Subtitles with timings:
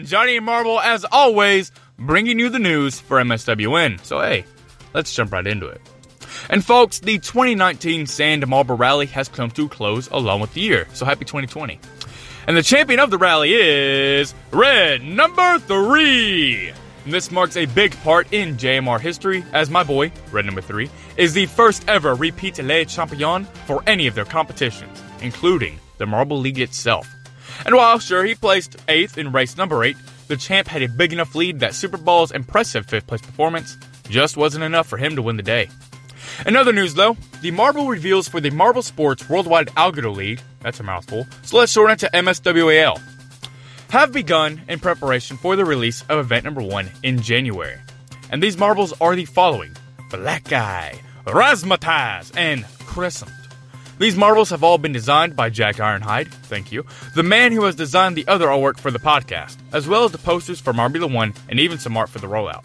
[0.00, 4.02] Am Johnny Marble, as always, bringing you the news for MSWN.
[4.02, 4.46] So, hey,
[4.94, 5.78] let's jump right into it.
[6.48, 10.62] And, folks, the 2019 Sand Marble Rally has come to a close along with the
[10.62, 11.78] year, so happy 2020.
[12.46, 16.72] And the champion of the rally is Red Number 3!
[17.04, 20.88] And this marks a big part in JMR history, as my boy, Red Number 3,
[21.18, 26.38] is the first ever repeat Le Champion for any of their competitions, including the Marble
[26.38, 27.06] League itself.
[27.64, 29.96] And while sure he placed 8th in race number 8,
[30.28, 33.76] the champ had a big enough lead that Super Bowl's impressive 5th place performance
[34.08, 35.68] just wasn't enough for him to win the day.
[36.46, 40.80] In other news though, the Marble reveals for the Marble Sports Worldwide Algodoo League, that's
[40.80, 43.00] a mouthful, so let's shorten it to MSWAL,
[43.90, 47.76] have begun in preparation for the release of event number 1 in January.
[48.30, 49.76] And these marbles are the following
[50.10, 53.32] Black Eye, Razzmatazz, and Crescent.
[54.00, 57.74] These marbles have all been designed by Jack Ironhide, thank you, the man who has
[57.74, 61.34] designed the other artwork for the podcast, as well as the posters for Marbula 1
[61.50, 62.64] and even some art for the rollout.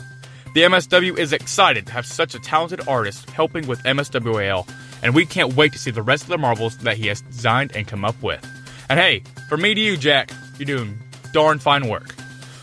[0.54, 4.66] The MSW is excited to have such a talented artist helping with MSWAL,
[5.04, 7.76] and we can't wait to see the rest of the marbles that he has designed
[7.76, 8.42] and come up with.
[8.90, 10.98] And hey, from me to you, Jack, you're doing
[11.34, 12.16] darn fine work.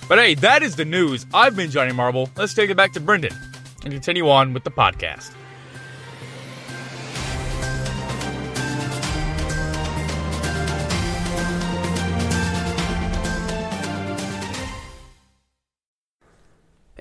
[0.08, 1.26] But hey, that is the news.
[1.34, 2.30] I've been Johnny Marble.
[2.38, 3.34] Let's take it back to Brendan
[3.84, 5.30] and continue on with the podcast.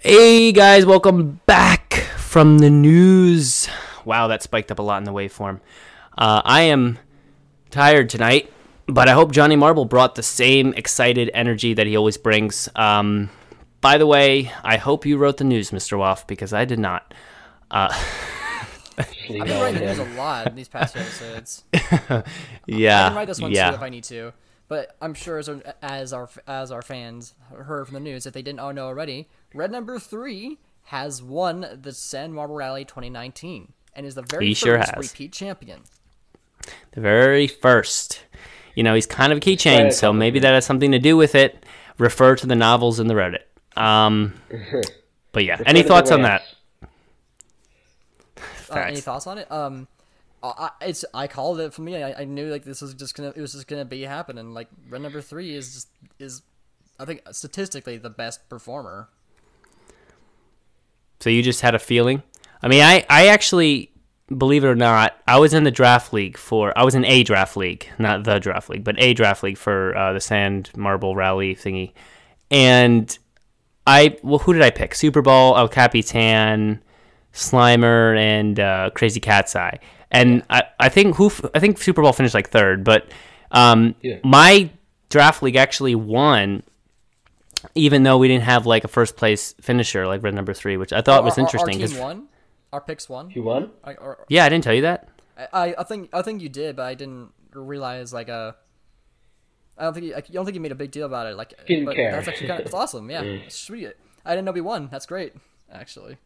[0.03, 3.69] Hey guys, welcome back from the news.
[4.03, 5.59] Wow, that spiked up a lot in the waveform.
[6.17, 6.97] Uh, I am
[7.69, 8.51] tired tonight,
[8.87, 12.67] but I hope Johnny Marble brought the same excited energy that he always brings.
[12.75, 13.29] Um,
[13.79, 15.99] by the way, I hope you wrote the news, Mr.
[15.99, 17.13] Waff, because I did not.
[17.69, 17.93] Uh,
[18.97, 21.63] I've been writing news a lot in these past few episodes.
[22.65, 23.69] yeah, I can write this one yeah.
[23.69, 24.33] too if I need to.
[24.67, 28.33] But I'm sure as our, as our as our fans heard from the news, if
[28.33, 33.73] they didn't all know already, Red Number Three has won the Sand Marble Rally 2019
[33.95, 34.91] and is the very He first sure has.
[35.11, 35.81] repeat champion.
[36.91, 38.21] the very first.
[38.75, 41.17] You know, he's kind of a Right, keychain, so maybe that has something to do
[41.17, 41.65] with it.
[41.97, 43.43] Refer to the novels in the Reddit.
[43.81, 44.33] Um,
[45.33, 46.43] but yeah, any Refer to the thoughts on that?
[48.69, 49.51] Uh, any thoughts on it?
[49.51, 49.87] Um,
[50.41, 50.47] I,
[50.81, 52.01] I- it's I called it for me.
[52.01, 54.53] I, I knew like this was just gonna it was just gonna be happening.
[54.53, 55.89] Like Red Number Three is just
[56.19, 56.41] is
[56.99, 59.09] I think statistically the best performer.
[61.21, 62.23] So you just had a feeling?
[62.61, 63.91] I mean, I, I actually,
[64.35, 67.23] believe it or not, I was in the draft league for, I was in a
[67.23, 71.15] draft league, not the draft league, but a draft league for uh, the Sand Marble
[71.15, 71.93] Rally thingy.
[72.49, 73.17] And
[73.87, 74.93] I, well, who did I pick?
[74.95, 76.81] Super Bowl, El Capitan,
[77.33, 79.79] Slimer, and uh, Crazy Cat's Eye.
[80.11, 83.07] And I, I think who, I think Super Bowl finished like third, but
[83.51, 84.17] um, Yeah.
[84.23, 84.69] my
[85.09, 86.63] draft league actually won
[87.75, 90.93] even though we didn't have like a first place finisher like red number three, which
[90.93, 91.75] I thought was Our- our- interesting.
[91.75, 92.27] Our 'cause- team won.
[92.73, 93.29] Our picks won.
[93.31, 93.71] You won?
[93.83, 95.09] I, or, yeah, I didn't tell you that.
[95.53, 98.53] I, I think I think you did, but I didn't realize like uh
[99.77, 101.35] I don't think you, I don't think you made a big deal about it.
[101.35, 102.11] Like, Didn't but care.
[102.11, 103.09] that's actually kind of it's awesome.
[103.09, 103.93] Yeah, it's sweet.
[104.23, 104.89] I didn't know we won.
[104.91, 105.33] That's great,
[105.71, 106.17] actually.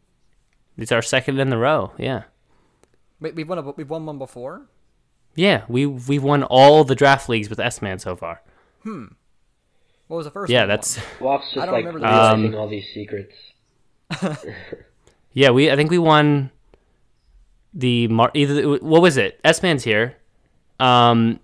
[0.76, 1.92] It's our second in the row.
[1.96, 2.24] Yeah,
[3.18, 4.66] Wait, we've won a, we've won one before.
[5.34, 5.64] yeah.
[5.68, 8.42] We we've won all the draft leagues with S Man so far.
[10.08, 10.50] What was the first?
[10.50, 11.40] Yeah, one we that's won?
[11.40, 13.34] Woff's I just don't like remember the realizing Um, all these secrets.
[15.32, 15.50] yeah.
[15.50, 16.50] We I think we won
[17.74, 19.40] the Mar- either what was it?
[19.44, 20.16] S Man's here.
[20.80, 21.40] Um,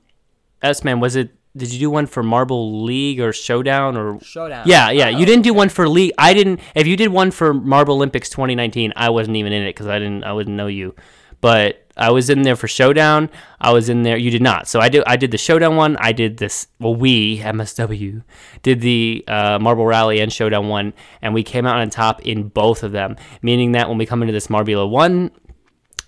[0.62, 4.64] S Man was it did you do one for Marble League or Showdown or Showdown.
[4.66, 5.08] Yeah, yeah.
[5.10, 6.12] You didn't do one for League.
[6.16, 6.60] I didn't.
[6.74, 9.98] If you did one for Marble Olympics 2019, I wasn't even in it because I
[9.98, 10.24] didn't.
[10.24, 10.94] I wouldn't know you.
[11.42, 13.28] But I was in there for Showdown.
[13.60, 14.16] I was in there.
[14.16, 14.66] You did not.
[14.66, 15.02] So I did.
[15.06, 15.96] I did the Showdown one.
[15.98, 16.68] I did this.
[16.80, 18.22] Well, we MSW
[18.62, 22.48] did the uh, Marble Rally and Showdown one, and we came out on top in
[22.48, 23.16] both of them.
[23.42, 25.30] Meaning that when we come into this Marbula one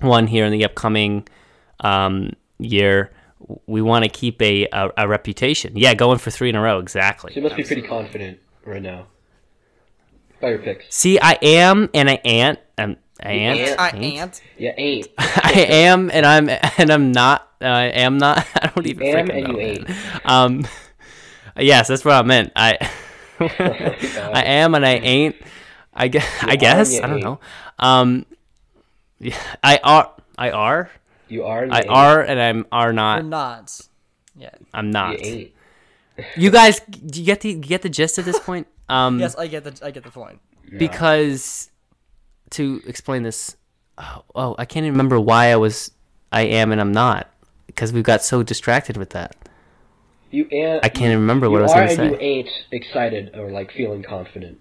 [0.01, 1.27] one here in the upcoming
[1.81, 3.13] um, year,
[3.67, 5.73] we want to keep a, a a reputation.
[5.77, 6.79] Yeah, going for three in a row.
[6.79, 7.33] Exactly.
[7.33, 9.09] So you must be pretty confident right now.
[10.41, 10.95] By your picks.
[10.95, 12.59] See, I am, and I ain't.
[13.23, 13.61] I ain't.
[13.61, 13.81] ain't.
[13.81, 14.43] I ain't.
[14.59, 15.09] Yeah, ain't.
[15.19, 17.49] I am, and I'm, and I'm not.
[17.61, 18.47] Uh, I am not.
[18.63, 19.07] I don't even.
[19.07, 19.87] am freaking and know, you man.
[19.89, 20.27] ain't.
[20.27, 20.67] Um,
[21.59, 22.53] yes, that's what I meant.
[22.57, 22.77] I,
[23.41, 25.37] I am, and I ain't.
[25.95, 26.27] I guess.
[26.43, 27.01] I guess.
[27.01, 27.41] I don't know.
[27.79, 28.27] Um,
[29.21, 30.13] yeah, I are.
[30.37, 30.91] I are.
[31.29, 31.67] You are.
[31.71, 33.25] I are, and I'm are Or not.
[33.25, 33.81] not.
[34.37, 34.51] Yeah.
[34.73, 35.21] I'm not.
[35.21, 35.53] ain't.
[36.37, 38.67] You guys, do you get the you get the gist at this point?
[38.89, 40.41] Um, Yes, I get the I get the point.
[40.77, 41.71] because
[42.55, 43.57] to explain this
[43.99, 45.91] oh, oh i can't even remember why i was
[46.33, 47.31] i am and i'm not
[47.67, 49.37] because we got so distracted with that
[50.31, 50.81] You and.
[50.83, 53.51] i can't even remember what i was going to and you say ain't excited or
[53.51, 54.59] like feeling confident.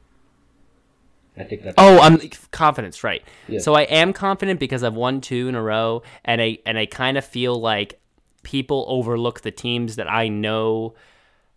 [1.38, 1.76] I think that's.
[1.80, 2.20] oh i'm
[2.52, 3.60] confidence right Yeah.
[3.60, 6.86] so i am confident because i've won two in a row and i and i
[6.86, 8.00] kind of feel like
[8.44, 10.94] people overlook the teams that i know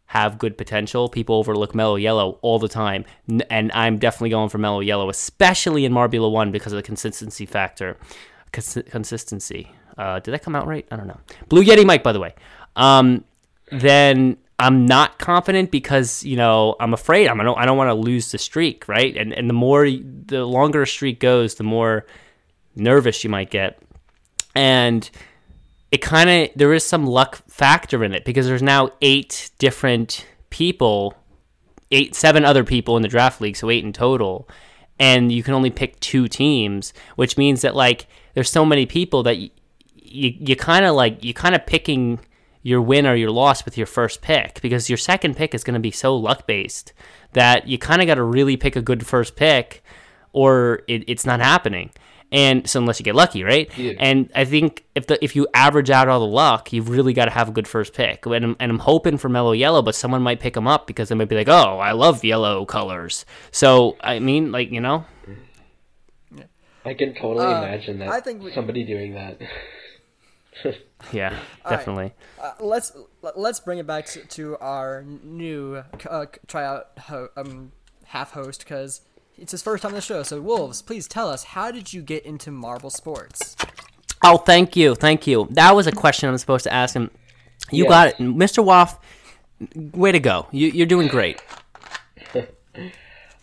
[0.06, 1.08] have good potential.
[1.08, 3.05] People overlook Mellow Yellow all the time,
[3.50, 7.47] and I'm definitely going for Mellow Yellow, especially in Marbula One because of the consistency
[7.47, 7.97] factor.
[8.53, 9.70] Cons- consistency.
[9.99, 10.87] Uh, did that come out right?
[10.91, 11.19] I don't know.
[11.49, 12.35] Blue Yeti Mike, by the way.
[12.76, 13.25] Um,
[13.73, 17.88] then I'm not confident because you know I'm afraid I'm I don't I don't want
[17.88, 19.17] to lose the streak, right?
[19.17, 22.06] And and the more the longer a streak goes, the more
[22.75, 23.79] nervous you might get,
[24.55, 25.11] and
[25.91, 30.27] it kind of there is some luck factor in it because there's now eight different
[30.50, 31.15] people,
[31.91, 34.49] eight seven other people in the draft league, so eight in total,
[34.99, 39.23] and you can only pick two teams, which means that like there's so many people
[39.23, 39.50] that you
[39.94, 42.21] you, kind of like you kind of picking
[42.62, 45.75] your win or your loss with your first pick because your second pick is going
[45.75, 46.93] to be so luck based
[47.33, 49.85] that you kind of got to really pick a good first pick
[50.33, 51.91] or it, it's not happening.
[52.32, 53.70] And so unless you get lucky, right?
[53.78, 53.93] Yeah.
[54.00, 57.26] And I think if the if you average out all the luck, you've really got
[57.26, 58.26] to have a good first pick.
[58.26, 61.08] And I'm, and I'm hoping for Mellow Yellow, but someone might pick them up because
[61.08, 65.05] they might be like, "Oh, I love yellow colors." So I mean, like you know,
[66.84, 68.08] I can totally Uh, imagine that.
[68.08, 69.40] I think we- somebody doing that.
[71.12, 71.70] yeah, right.
[71.70, 72.12] definitely.
[72.40, 72.93] Uh, let's
[73.37, 77.73] let's bring it back to, to our new uh, tryout ho- um,
[78.06, 79.02] half host because
[79.38, 80.23] it's his first time on the show.
[80.23, 83.56] So Wolves, please tell us how did you get into marble sports?
[84.23, 85.47] Oh, thank you, thank you.
[85.50, 87.11] That was a question I'm supposed to ask him.
[87.71, 87.91] You Yes.
[87.91, 88.65] got it, Mr.
[88.65, 88.99] Waff.
[89.75, 90.47] Way to go!
[90.53, 91.43] You, you're doing great.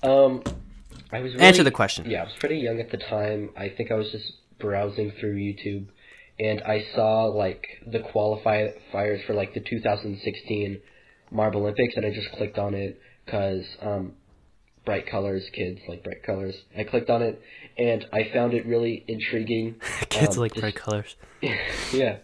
[0.04, 0.44] Um,
[1.13, 2.10] I was really, Answer the question.
[2.10, 3.51] Yeah, I was pretty young at the time.
[3.56, 5.88] I think I was just browsing through YouTube,
[6.40, 10.81] and I saw like the qualifiers for like the 2016
[11.31, 14.13] Marble Olympics, and I just clicked on it because um,
[14.85, 16.56] bright colors, kids like bright colors.
[16.77, 17.41] I clicked on it,
[17.77, 19.75] and I found it really intriguing.
[20.09, 21.15] Kids Um, like just- bright colors.
[21.41, 22.18] yeah.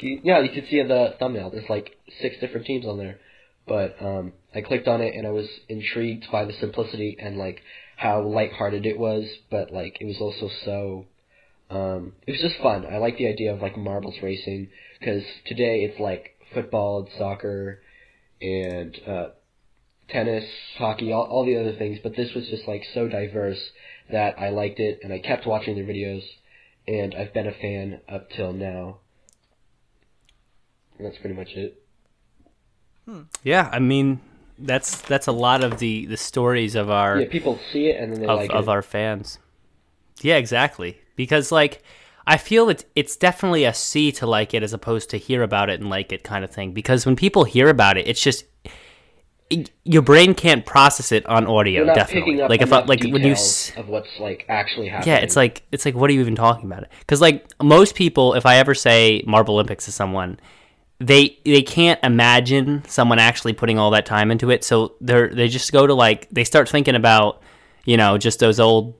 [0.00, 1.50] You- Yeah, you can see in the thumbnail.
[1.50, 3.18] There's like six different teams on there.
[3.66, 7.62] But um, I clicked on it and I was intrigued by the simplicity and like
[7.96, 11.06] how lighthearted it was, but like it was also so.
[11.68, 12.86] Um, it was just fun.
[12.86, 14.68] I like the idea of like marbles racing
[15.00, 17.80] because today it's like football and soccer
[18.40, 19.28] and uh,
[20.08, 20.44] tennis,
[20.78, 21.98] hockey, all, all the other things.
[22.02, 23.70] But this was just like so diverse
[24.10, 26.22] that I liked it and I kept watching their videos
[26.86, 28.98] and I've been a fan up till now.
[30.98, 31.82] And that's pretty much it.
[33.04, 33.22] Hmm.
[33.42, 34.20] Yeah, I mean,
[34.58, 38.12] that's that's a lot of the the stories of our Yeah, people see it and
[38.12, 38.70] then they of, like of it.
[38.70, 39.38] our fans.
[40.22, 40.98] Yeah, exactly.
[41.14, 41.82] Because like
[42.26, 45.70] I feel it's it's definitely a see to like it as opposed to hear about
[45.70, 46.72] it and like it kind of thing.
[46.72, 48.44] Because when people hear about it, it's just
[49.84, 51.84] your brain can't process it on audio.
[51.84, 53.32] Definitely, like if I, like when you
[53.76, 55.14] of what's like actually happening.
[55.14, 56.90] yeah, it's like it's like what are you even talking about it?
[57.00, 60.40] Because like most people, if I ever say Marble Olympics to someone,
[60.98, 64.64] they they can't imagine someone actually putting all that time into it.
[64.64, 67.40] So they're they just go to like they start thinking about
[67.84, 68.94] you know just those old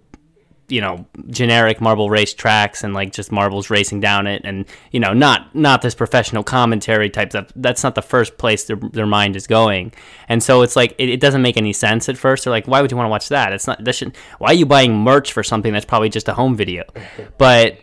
[0.69, 4.99] you know generic marble race tracks and like just marbles racing down it and you
[4.99, 9.07] know not not this professional commentary type stuff that's not the first place their, their
[9.07, 9.93] mind is going
[10.29, 12.81] and so it's like it, it doesn't make any sense at first they're like why
[12.81, 15.33] would you want to watch that it's not that should why are you buying merch
[15.33, 16.83] for something that's probably just a home video
[17.39, 17.79] but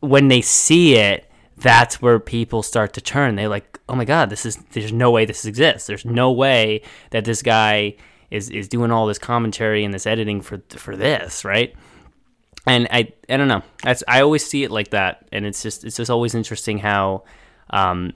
[0.00, 1.28] when they see it
[1.62, 3.36] that's where people start to turn.
[3.36, 5.86] They're like, "Oh my god, this is there's no way this exists.
[5.86, 7.96] There's no way that this guy
[8.30, 11.74] is is doing all this commentary and this editing for for this, right?"
[12.66, 13.62] And I I don't know.
[13.82, 17.24] That's I always see it like that, and it's just it's just always interesting how
[17.70, 18.12] um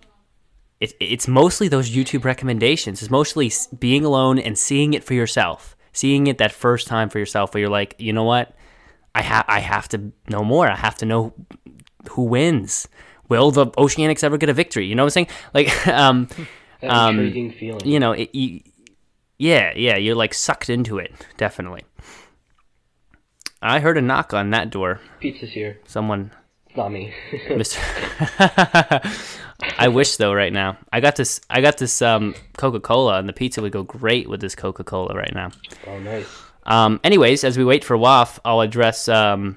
[0.81, 3.03] it, it's mostly those YouTube recommendations.
[3.03, 7.19] It's mostly being alone and seeing it for yourself, seeing it that first time for
[7.19, 8.55] yourself, where you're like, you know what,
[9.15, 10.69] I have I have to know more.
[10.71, 11.33] I have to know
[12.11, 12.87] who wins.
[13.29, 14.87] Will the Oceanics ever get a victory?
[14.87, 15.29] You know what I'm saying?
[15.55, 16.29] Like, um,
[16.83, 17.17] Um,
[17.85, 18.61] you know, it, you,
[19.39, 21.83] yeah, yeah, you're like sucked into it, definitely.
[23.63, 25.01] I heard a knock on that door.
[25.21, 25.79] Pizza's here.
[25.87, 26.31] Someone
[26.69, 27.13] It's not me.
[27.49, 27.79] Mr.
[29.79, 30.77] I wish though right now.
[30.93, 34.41] I got this I got this um Coca-Cola and the pizza would go great with
[34.41, 35.51] this Coca-Cola right now.
[35.87, 36.29] oh, nice.
[36.65, 39.57] Um anyways, as we wait for WAF, I'll address um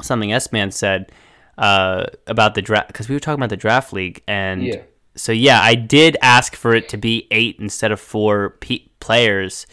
[0.00, 1.12] something S-Man said
[1.58, 4.82] uh about the draft cuz we were talking about the draft league and Yeah.
[5.16, 9.66] so yeah, I did ask for it to be 8 instead of 4 pe players.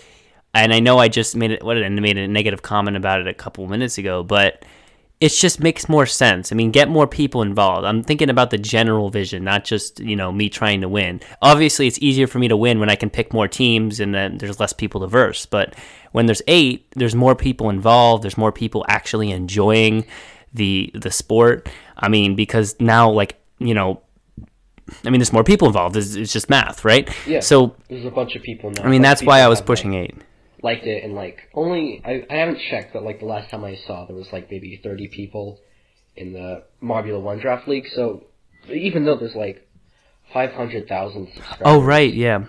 [0.56, 3.28] And I know I just made it what I made a negative comment about it
[3.28, 4.64] a couple minutes ago, but
[5.20, 6.52] it just makes more sense.
[6.52, 7.86] I mean, get more people involved.
[7.86, 11.20] I'm thinking about the general vision, not just, you know, me trying to win.
[11.42, 14.38] Obviously, it's easier for me to win when I can pick more teams and then
[14.38, 15.46] there's less people to verse.
[15.46, 15.76] But
[16.14, 18.24] when there's eight, there's more people involved.
[18.24, 20.06] There's more people actually enjoying
[20.54, 21.68] the the sport.
[21.98, 24.02] I mean, because now, like, you know,
[25.04, 25.98] I mean, there's more people involved.
[25.98, 27.10] It's, it's just math, right?
[27.28, 27.42] Yeah.
[27.42, 28.84] So, There's a bunch of people now.
[28.84, 30.16] I mean, that's why I was pushing eight.
[30.66, 33.76] Liked it and like only I, I haven't checked but like the last time I
[33.86, 35.60] saw there was like maybe 30 people
[36.16, 38.24] in the Marbula 1 draft league so
[38.68, 39.68] even though there's like
[40.34, 42.12] 500,000 subscribers Oh, right.
[42.12, 42.46] Yeah.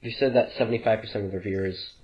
[0.00, 1.94] you said that 75% of their viewers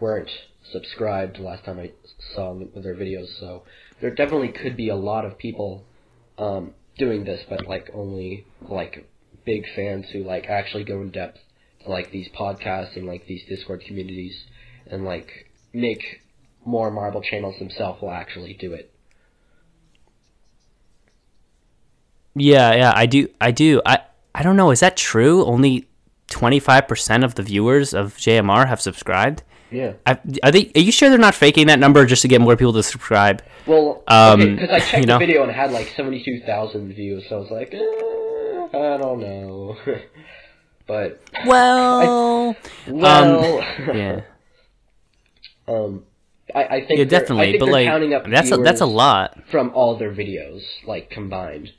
[0.00, 0.30] weren't
[0.72, 1.92] subscribed last time I
[2.34, 3.62] saw their videos so
[4.00, 5.84] there definitely could be a lot of people
[6.36, 9.08] um, doing this but like only like
[9.44, 11.38] big fans who like actually go in depth
[11.86, 14.44] like these podcasts and like these discord communities
[14.86, 16.20] and like make
[16.64, 18.92] more marble channels themselves will actually do it
[22.34, 23.28] Yeah, yeah, I do.
[23.40, 23.82] I do.
[23.84, 23.98] I
[24.34, 24.70] I don't know.
[24.70, 25.44] Is that true?
[25.44, 25.88] Only
[26.28, 29.42] twenty five percent of the viewers of JMR have subscribed.
[29.70, 30.70] yeah I, are they?
[30.76, 33.42] Are you sure they're not faking that number just to get more people to subscribe?
[33.66, 35.18] well Um, because I checked you know?
[35.18, 39.20] the video and it had like 72,000 views so I was like eh, I don't
[39.20, 39.76] know
[40.90, 42.56] but Well,
[42.88, 43.62] well
[43.94, 44.20] yeah,
[45.68, 46.02] Um,
[46.52, 47.50] I, I think yeah, they're- I definitely.
[47.52, 49.38] think But like, counting up that's a, that's a lot.
[49.52, 51.70] from all their videos, like combined.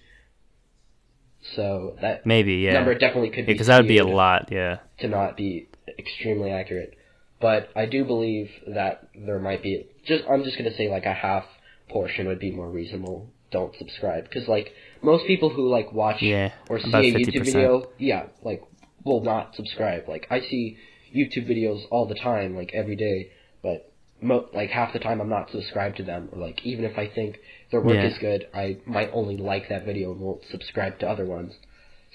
[1.55, 2.73] So that Maybe, yeah.
[2.73, 4.49] number definitely could be Because that would be a lot.
[4.51, 4.77] Yeah.
[4.99, 5.67] to not be
[5.99, 6.95] extremely accurate.
[7.41, 11.13] But I do believe that there might be just I'm just gonna say like a
[11.13, 11.43] half
[11.89, 13.27] portion would be more reasonable.
[13.51, 17.25] Don't subscribe because like most people who like watch Yeah, or see about a 50%.
[17.25, 18.61] YouTube video, yeah, like
[19.03, 20.07] will not subscribe.
[20.07, 20.77] Like I see
[21.15, 23.31] YouTube videos all the time, like every day,
[23.61, 23.91] but
[24.21, 26.29] mo- like half the time I'm not subscribed to them.
[26.31, 27.39] Or like even if I think
[27.71, 28.07] their work Yeah.
[28.07, 31.53] is good, I might only like that video and won't subscribe to other ones.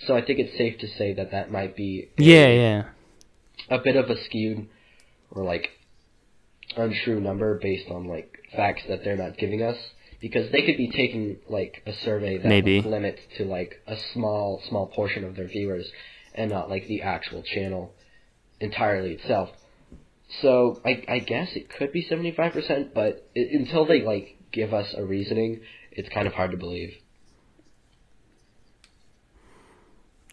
[0.06, 2.84] So I think it's safe to say that that might be a- Yeah, yeah.
[3.70, 4.68] a bit of a skewed
[5.30, 5.70] or like
[6.76, 9.76] untrue number based on like facts that they're not giving us
[10.20, 12.76] because they could be taking like a survey that Maybe.
[12.80, 15.90] would limit to like a small small portion of their viewers
[16.36, 17.94] and not like the actual channel
[18.60, 19.50] entirely itself
[20.40, 24.94] so i i guess it could be 75% but i until they like give us
[24.96, 25.60] a reasoning
[25.92, 26.94] it's kind of hard to believe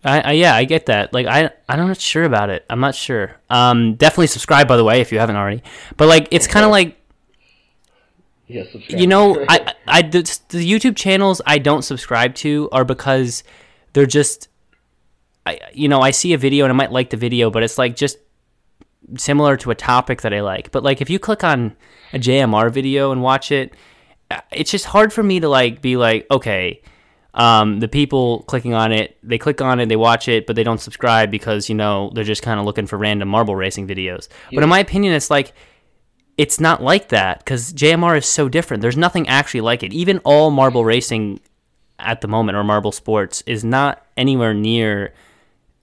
[0.05, 1.13] I, I yeah, I get that.
[1.13, 2.65] Like I I'm not sure about it.
[2.69, 3.35] I'm not sure.
[3.49, 5.63] Um definitely subscribe by the way if you haven't already.
[5.97, 6.97] But like it's kind of like
[8.47, 8.99] yeah subscribe.
[8.99, 13.43] you know, I I the, the YouTube channels I don't subscribe to are because
[13.93, 14.49] they're just
[15.45, 17.77] I you know, I see a video and I might like the video, but it's
[17.77, 18.17] like just
[19.17, 20.71] similar to a topic that I like.
[20.71, 21.75] But like if you click on
[22.13, 23.73] a JMR video and watch it,
[24.31, 26.81] uh, it's just hard for me to like be like, okay,
[27.33, 30.63] um, the people clicking on it, they click on it, they watch it, but they
[30.63, 34.27] don't subscribe because you know they're just kind of looking for random marble racing videos.
[34.51, 35.53] But in my opinion, it's like
[36.37, 38.81] it's not like that because JMR is so different.
[38.81, 39.93] There's nothing actually like it.
[39.93, 41.39] Even all marble racing
[41.99, 45.13] at the moment or marble sports is not anywhere near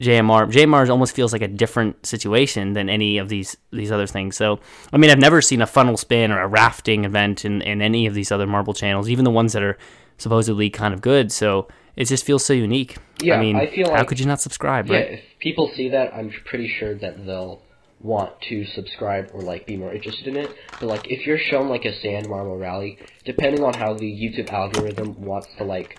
[0.01, 0.51] JMR.
[0.51, 4.37] JMR almost feels like a different situation than any of these these other things.
[4.37, 4.59] So,
[4.93, 8.07] I mean, I've never seen a funnel spin or a rafting event in, in any
[8.07, 9.77] of these other marble channels, even the ones that are
[10.19, 11.31] supposedly kind of good.
[11.31, 12.97] So it just feels so unique.
[13.23, 15.11] Yeah, I mean, I feel how like- could you not subscribe, Yeah, right?
[15.13, 17.61] if people see that, I'm pretty sure that they'll
[18.03, 20.51] want to subscribe or like be more interested in it.
[20.81, 24.51] But like if you're shown like a sand marble rally, depending on how the YouTube
[24.51, 25.99] algorithm wants to like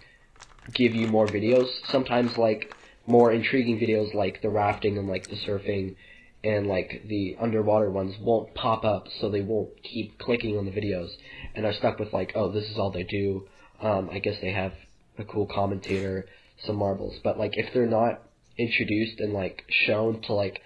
[0.74, 1.68] give you more videos.
[1.86, 2.74] Sometimes like
[3.08, 5.96] more intriguing videos like the rafting and like the surfing
[6.44, 10.72] and like the underwater ones won't pop up so they won't keep clicking on the
[10.72, 11.10] videos
[11.56, 13.48] and are stuck with like, oh, this is all they do.
[13.82, 14.74] Um, I guess they have
[15.18, 16.26] a cool commentator,
[16.66, 17.20] some marbles.
[17.24, 18.22] But like if they're not
[18.58, 20.62] introduced and like shown to like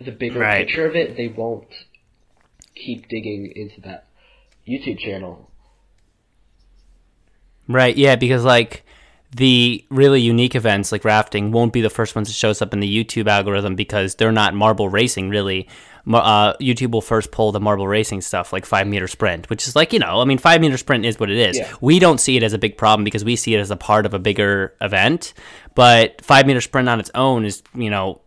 [0.00, 0.66] the bigger Right.
[0.66, 1.68] picture of it, they won't
[2.74, 4.06] keep digging into that
[4.66, 5.50] YouTube channel.
[7.68, 8.84] Right, yeah, because like
[9.32, 12.80] the really unique events like rafting won't be the first ones that shows up in
[12.80, 15.68] the YouTube algorithm because they're not marble racing really.
[16.10, 19.76] Uh, YouTube will first pull the marble racing stuff like five meter sprint, which is
[19.76, 21.58] like you know, I mean, five meter sprint is what it is.
[21.58, 21.72] Yeah.
[21.80, 24.06] We don't see it as a big problem because we see it as a part
[24.06, 25.34] of a bigger event.
[25.76, 28.22] But five meter sprint on its own is you know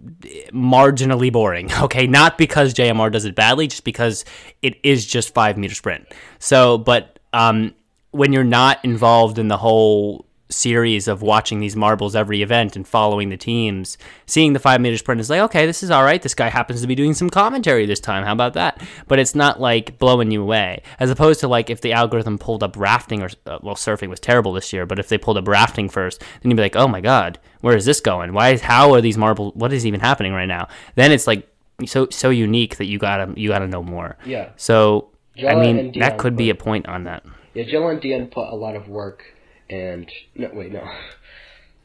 [0.52, 1.70] marginally boring.
[1.84, 4.24] Okay, not because JMR does it badly, just because
[4.62, 6.08] it is just five meter sprint.
[6.40, 7.74] So, but um,
[8.12, 12.88] when you're not involved in the whole series of watching these marbles every event and
[12.88, 16.22] following the teams, seeing the five meter sprint is like, okay, this is all right.
[16.22, 18.24] This guy happens to be doing some commentary this time.
[18.24, 18.82] How about that?
[19.08, 22.64] But it's not like blowing you away, as opposed to like if the algorithm pulled
[22.64, 24.86] up rafting or uh, well, surfing was terrible this year.
[24.86, 27.76] But if they pulled up rafting first, then you'd be like, oh my god, where
[27.76, 28.34] is this going?
[28.34, 28.52] Why?
[28.52, 29.54] Is, How are these marbles?
[29.56, 30.68] What is even happening right now?
[30.96, 31.48] Then it's like
[31.86, 34.18] so so unique that you gotta you gotta know more.
[34.26, 34.50] Yeah.
[34.56, 35.10] So.
[35.36, 37.26] I mean, that could be a point on that.
[37.56, 39.33] Yeah, Jill and Dion put a lot of work
[39.74, 40.84] and no, wait, no,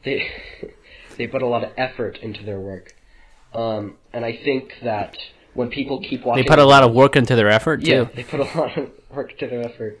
[0.05, 0.17] they
[1.17, 2.93] they put a lot of effort into their work,
[3.53, 5.17] um, and I think that
[5.53, 7.91] when people keep watching, They put a lot of work into their effort too.
[7.91, 9.99] yeah, they put a lot of work into their effort,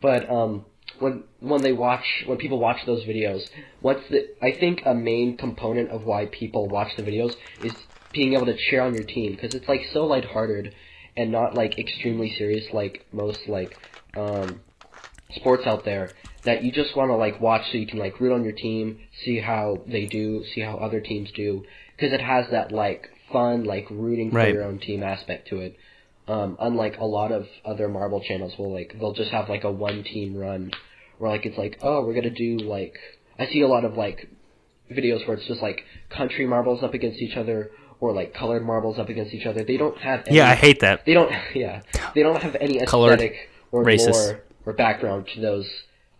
[0.00, 0.64] but um,
[0.98, 3.42] when when they watch when people watch those videos,
[3.80, 7.72] what's the I think a main component of why people watch the videos is
[8.12, 10.74] being able to cheer on your team because it's like so lighthearted
[11.16, 13.76] and not like extremely serious like most like
[14.16, 14.60] um,
[15.36, 16.10] sports out there
[16.44, 18.98] that you just want to like watch so you can like root on your team,
[19.24, 21.64] see how they do, see how other teams do,
[21.96, 24.52] because it has that like fun like rooting for Right.
[24.54, 25.76] your own team aspect to it.
[26.28, 29.70] Um, unlike a lot of other marble channels, will like they'll just have like a
[29.72, 30.70] one team run,
[31.18, 32.94] where like it's like oh we're gonna do like
[33.38, 34.28] I see a lot of like
[34.90, 38.98] videos where it's just like country marbles up against each other or like colored marbles
[38.98, 39.64] up against each other.
[39.64, 41.04] They don't have any, Yeah, I hate that.
[41.06, 41.82] they don't yeah
[42.14, 43.34] they don't have any Colored, aesthetic
[43.70, 44.10] or racist.
[44.12, 45.66] lore or background to those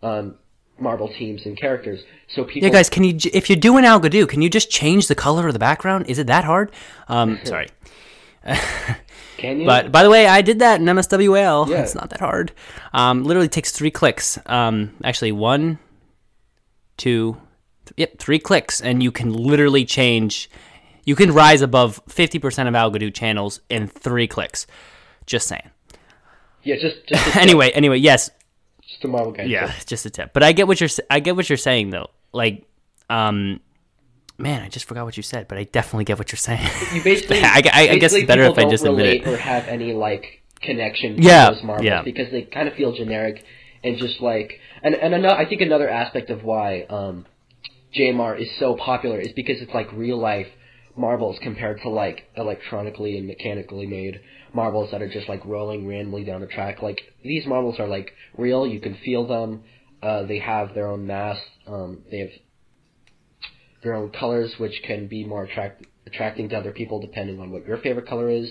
[0.03, 0.37] um,
[0.79, 2.01] marble teams and characters.
[2.29, 5.15] So people Yeah, guys, can you if you're doing Algodoo, can you just change the
[5.15, 6.07] color of the background?
[6.09, 6.73] Is it that hard?
[7.09, 7.69] Um, sorry.
[9.37, 11.69] can you But by the way, I did that in MSWL.
[11.69, 11.83] Yeah.
[11.83, 12.53] It's not that hard.
[12.93, 14.39] Um, literally takes three clicks.
[14.47, 15.79] Um, actually, one,
[16.97, 17.37] two,
[17.87, 20.51] th- yep, three clicks, and you can literally change.
[21.05, 24.67] You can rise above fifty percent of Algodoo channels in three clicks.
[25.27, 25.71] Just saying.
[26.65, 28.31] Yeah just just Anyway, anyway, yes,
[28.89, 29.45] just a marble guy.
[29.45, 30.33] yeah, just a tip.
[30.33, 30.91] But I get what you're.
[31.11, 32.09] I get what you're saying though.
[32.33, 32.65] Like,
[33.11, 33.61] um,
[34.39, 36.67] man, I just forgot what you said, but I definitely get what you're saying.
[36.95, 39.27] you basically I- I- I guess it's better if I just admit it.
[39.29, 42.03] or have any like connection to Yeah, those marbles yeah.
[42.03, 43.45] because they kind of feel generic
[43.85, 47.27] and just like and and another, I think another aspect of why um,
[47.97, 50.47] JMR is so popular is because it's like real life
[50.97, 54.21] marbles compared to like electronically and mechanically made
[54.55, 56.83] marbles that are just like rolling randomly down a track.
[56.83, 58.67] Like these marbles are like real.
[58.67, 59.65] You can feel them.
[60.03, 61.39] Uh, they have their own mass.
[61.67, 62.31] Um, they have
[63.83, 67.67] their own colors, which can be more attract- attracting to other people depending on what
[67.67, 68.51] your favorite color is.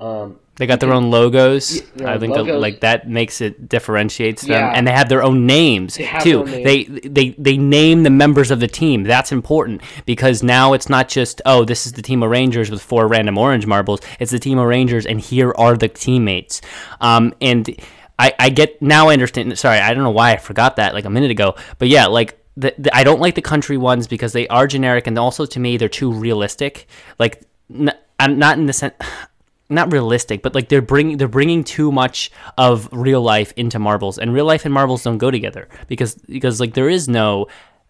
[0.00, 1.82] Um, They got their own logos.
[1.96, 2.60] Yeah, I think that, logos.
[2.60, 4.72] like that makes it differentiates them, Yeah.
[4.74, 6.40] and they have their own names They too.
[6.40, 9.04] own They they they name the members of the team.
[9.04, 12.82] That's important because now it's not just oh this is the team of Rangers with
[12.82, 14.00] four random orange marbles.
[14.18, 16.60] It's the team of Rangers, and here are the teammates.
[17.00, 17.74] Um, and
[18.18, 19.58] I I get now I understand.
[19.58, 22.36] Sorry, I don't know why I forgot that like a minute ago, but yeah, like.
[22.56, 25.60] The, the, I don't like the country ones because they are generic and also to
[25.60, 26.88] me they're too realistic.
[27.18, 28.92] Like, n- I'm not in the sense
[29.70, 34.18] not realistic, but like they're bringing they're bringing too much of real life into marbles,
[34.18, 37.46] and real life and marbles don't go together because because like there is no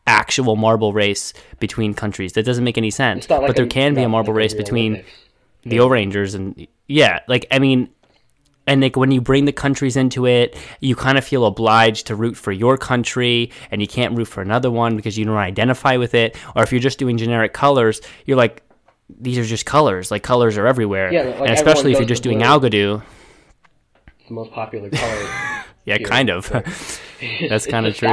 [0.07, 2.33] actual marble race between countries.
[2.35, 3.29] That doesn't make any sense.
[3.31, 5.19] like but there a- can be a marble like race real between Olympics.
[5.64, 7.88] the O-Rangers and yeah, like I mean,
[8.66, 12.14] and like when you bring the countries into it, you kind of feel obliged to
[12.16, 15.97] root for your country, and you can't root for another one because you don't identify
[15.97, 16.37] with it.
[16.57, 18.62] Or if you're just doing generic colors, you're like,
[19.18, 20.11] these are just colors.
[20.11, 22.40] Like colors are everywhere, Yeah, like and especially if you're just doing.
[22.40, 23.03] Algodoo.
[24.18, 25.29] It's the most popular color.
[25.87, 26.49] Yeah, Here, kind of.
[27.49, 28.09] That's kinda true.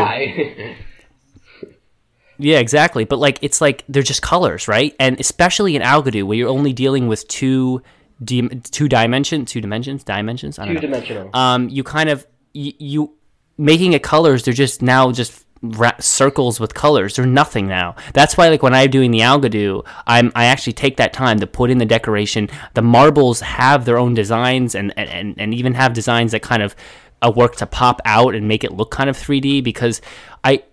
[2.40, 3.04] Yeah, exactly.
[3.04, 4.96] But like, it's like they're just colors, right?
[5.00, 7.82] And especially in Algodoo, where you're only dealing with two,
[8.24, 10.60] dim two dimension, two dimensions, dimensions.
[10.60, 10.82] I don't know.
[10.82, 11.30] Two dimensional.
[11.34, 13.14] Um, you kind of you, you
[13.58, 14.44] making it colors.
[14.44, 17.16] They're just now just ra- circles with colors.
[17.16, 17.96] They're nothing now.
[18.14, 21.48] That's why, like when I'm doing the Algodoo, I'm I actually take that time to
[21.48, 22.50] put in the decoration.
[22.74, 26.76] The marbles have their own designs, and and and even have designs that kind of
[27.22, 30.02] uh, work to pop out and make it look kind of 3D because
[30.44, 30.64] I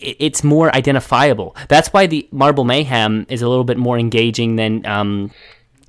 [0.00, 1.56] it's more identifiable.
[1.68, 5.32] That's why the Marble Mayhem is a little bit more engaging than um,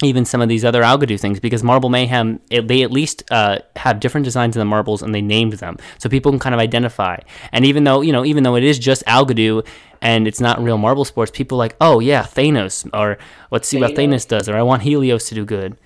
[0.04, 3.60] even some of these other Algodoo things because Marble Mayhem it, they at least uh,
[3.76, 6.60] have different designs in the marbles and they named them so people can kind of
[6.60, 7.18] identify.
[7.52, 9.66] And even though you know even though it is just Algodoo
[10.02, 13.18] and it's not real marble sports, people are like oh yeah Thanos or
[13.52, 14.24] let's see what Thanos.
[14.26, 15.78] Thanos does or I want Helios to do good.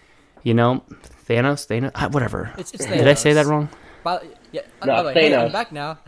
[0.43, 0.84] You know
[1.28, 2.52] Thanos Thanos ah, whatever.
[2.58, 3.69] It's, it's Did I say that wrong?
[4.04, 4.21] By,
[4.52, 5.54] yeah, No, by the way, hey, I'm Thanos.
[5.54, 5.99] back now.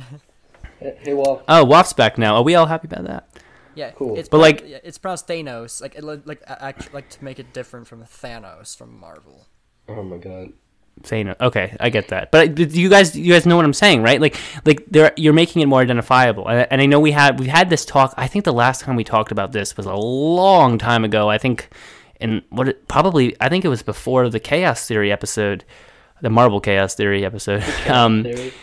[0.78, 2.36] Hey, well, Oh, Waff's back now.
[2.36, 3.28] Are we all happy about that?
[3.76, 4.18] Yeah, Cool.
[4.18, 7.24] It's But, pro- like- yeah, it's pronounced Thanos, like it, like a- act, like to
[7.24, 9.46] make it different from Thanos from Marvel.
[9.90, 10.54] oh my god.
[11.04, 11.36] Thanos.
[11.42, 12.32] Okay, I get that.
[12.32, 14.22] But but you guys, you guys know what I'm saying, right?
[14.22, 16.48] Like, like there, you're making it more identifiable.
[16.48, 18.14] And, and I know we had we had this talk.
[18.16, 21.30] I think the last time we talked about this was a long time ago.
[21.30, 21.68] I think,
[22.22, 25.66] in what it, probably I think it was before the Chaos Theory episode,
[26.22, 27.62] the Marvel Chaos Theory episode.
[27.90, 28.54] Um, Theory.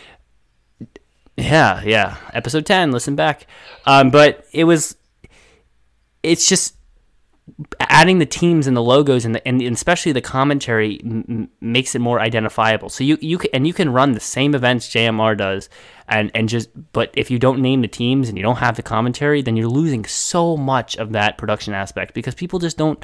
[1.37, 2.17] yeah, yeah.
[2.33, 3.47] Episode 10, listen back.
[3.85, 4.95] Um, but it was
[6.23, 6.75] it's just
[7.81, 11.99] adding the teams and the logos and, the, and especially the commentary m- makes it
[11.99, 12.87] more identifiable.
[12.89, 15.69] So you you can, and you can run the same events JMR does
[16.07, 18.81] and and just but if you don't name the teams and you don't have the
[18.83, 23.03] commentary, then you're losing so much of that production aspect because people just don't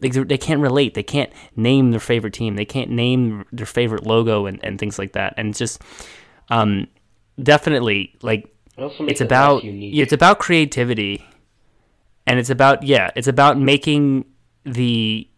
[0.00, 0.94] they, they can't relate.
[0.94, 2.54] They can't name their favorite team.
[2.56, 5.34] They can't name their favorite logo and, and things like that.
[5.36, 5.80] And it's just
[6.50, 6.88] um
[7.40, 9.94] definitely like It it's about less unique.
[9.94, 11.24] yeah, it's about creativity
[12.28, 14.24] and it's about yeah it's about making
[14.64, 15.28] the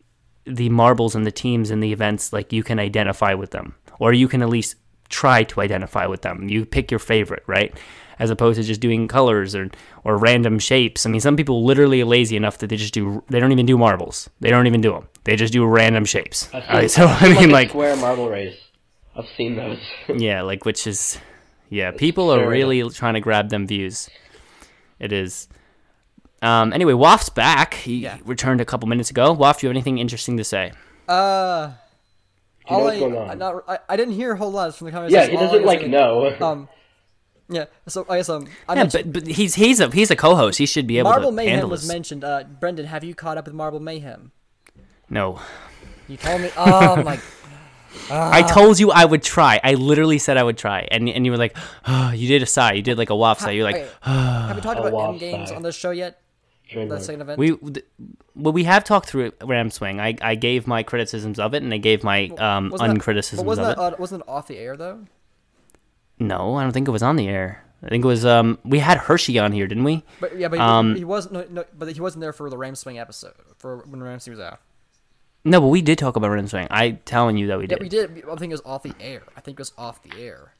[0.44, 4.12] the marbles and the teams and the events like you can identify with them or
[4.12, 4.76] you can at least
[5.08, 7.76] try to identify with them you pick your favorite right
[8.18, 9.70] as opposed to just doing colors or
[10.04, 13.22] or random shapes i mean some people literally are lazy enough that they just do
[13.28, 16.48] they don't even do marbles they don't even do them they just do random shapes
[16.50, 18.58] seen, Uh, so i mean like, like square marble race.
[19.16, 19.80] I've seen those.
[20.08, 21.18] yeah, like which is
[21.68, 24.08] yeah, people are really trying to grab them views.
[24.98, 25.48] It is.
[26.42, 27.74] Um anyway, Waff's back.
[27.74, 28.18] He Yeah.
[28.24, 29.32] returned a couple minutes ago.
[29.32, 30.72] Waff, do you have anything interesting to say?
[31.08, 31.72] Uh,
[32.68, 33.30] you know all what's I, going on?
[33.30, 35.32] I, not, I, I didn't hear a whole lot from the conversation.
[35.32, 36.34] yeah, he doesn't like like, know.
[36.40, 36.68] Um,
[37.48, 37.64] yeah.
[37.88, 40.58] So I guess um, I Yeah, but but he's he's a he's a co-host.
[40.58, 41.22] He should be able to do that.
[41.22, 41.88] Marble to Mayhem handle was this.
[41.92, 42.22] mentioned.
[42.22, 44.30] Uh, Brendan, have you caught up with Marble Mayhem?
[45.08, 45.40] no.
[46.06, 46.50] You told me.
[46.56, 47.20] Oh my.
[48.10, 49.60] I told you I would try.
[49.64, 50.86] I literally said I would try.
[50.92, 52.74] And and you were like, oh, you did a sigh.
[52.74, 53.50] You did like a waff sigh.
[53.50, 56.20] You're like, Wait, have we talked about wild M games on this show yet?
[56.70, 57.00] Trademark.
[57.00, 57.38] The second event.
[57.38, 57.52] we
[58.36, 60.00] well we have talked through Ram Swing.
[60.00, 63.46] I, I gave my criticisms of it and I gave my um Wasn't uncriticisms but
[63.46, 63.92] wasn't of that it.
[63.94, 65.00] uh, wasn't it off the air though?
[66.18, 67.64] No, I don't think it was on the air.
[67.82, 70.02] I think it was um we had Hershey on here, didn't we?
[70.20, 71.34] But yeah, but he, Um, he wasn't.
[71.34, 74.36] No, no, but he wasn't there for the Ram Swing episode for when Ram Swing
[74.36, 74.60] was out.
[75.42, 76.66] No, but we did talk about Ram Swing.
[76.70, 77.80] I telling you that we Yeah, did.
[77.80, 78.10] we did.
[78.30, 79.22] I think it was off the air.
[79.36, 80.52] I think it was off the air.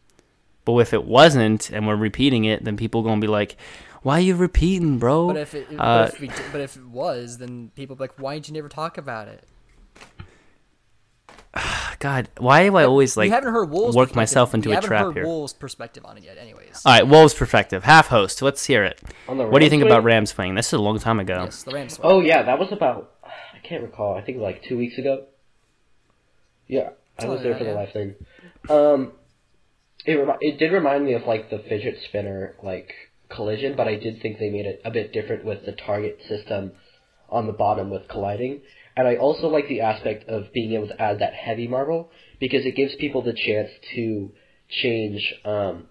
[0.64, 3.56] But if it wasn't and we're repeating it, then people are gonna be like,
[4.02, 6.84] "Why are you repeating, bro?" But if it, Uh, but, if we, but if it
[6.86, 9.44] was, then people be like, why did you never talk about it?
[11.98, 14.72] God, why do I always like you haven't heard Wolves work perspective- myself into you
[14.72, 15.24] a haven't trap heard here?
[15.26, 16.82] Wolves' perspective on it yet, anyways.
[16.86, 18.40] All right, Wolves perspective, half host.
[18.40, 19.00] Let's hear it.
[19.26, 19.92] What do you think Swing?
[19.92, 20.54] about Rams Swing?
[20.54, 21.42] This is a long time ago.
[21.44, 21.98] yes, the Rams.
[22.02, 23.12] Oh yeah, that was about.
[23.24, 24.16] I can't recall.
[24.16, 25.24] I think like two weeks ago.
[26.68, 27.80] Yeah, I Something was there like for that, the yeah.
[27.80, 28.14] live thing.
[28.68, 29.12] Um,
[30.06, 32.94] it remi- it did remind me of like the fidget spinner like
[33.30, 36.72] collision, but I did think they made it a bit different with the target system
[37.28, 38.60] on the bottom with colliding.
[38.96, 42.66] And I also like the aspect of being able to add that heavy marble because
[42.66, 44.32] it gives people the chance to
[44.68, 45.86] change um,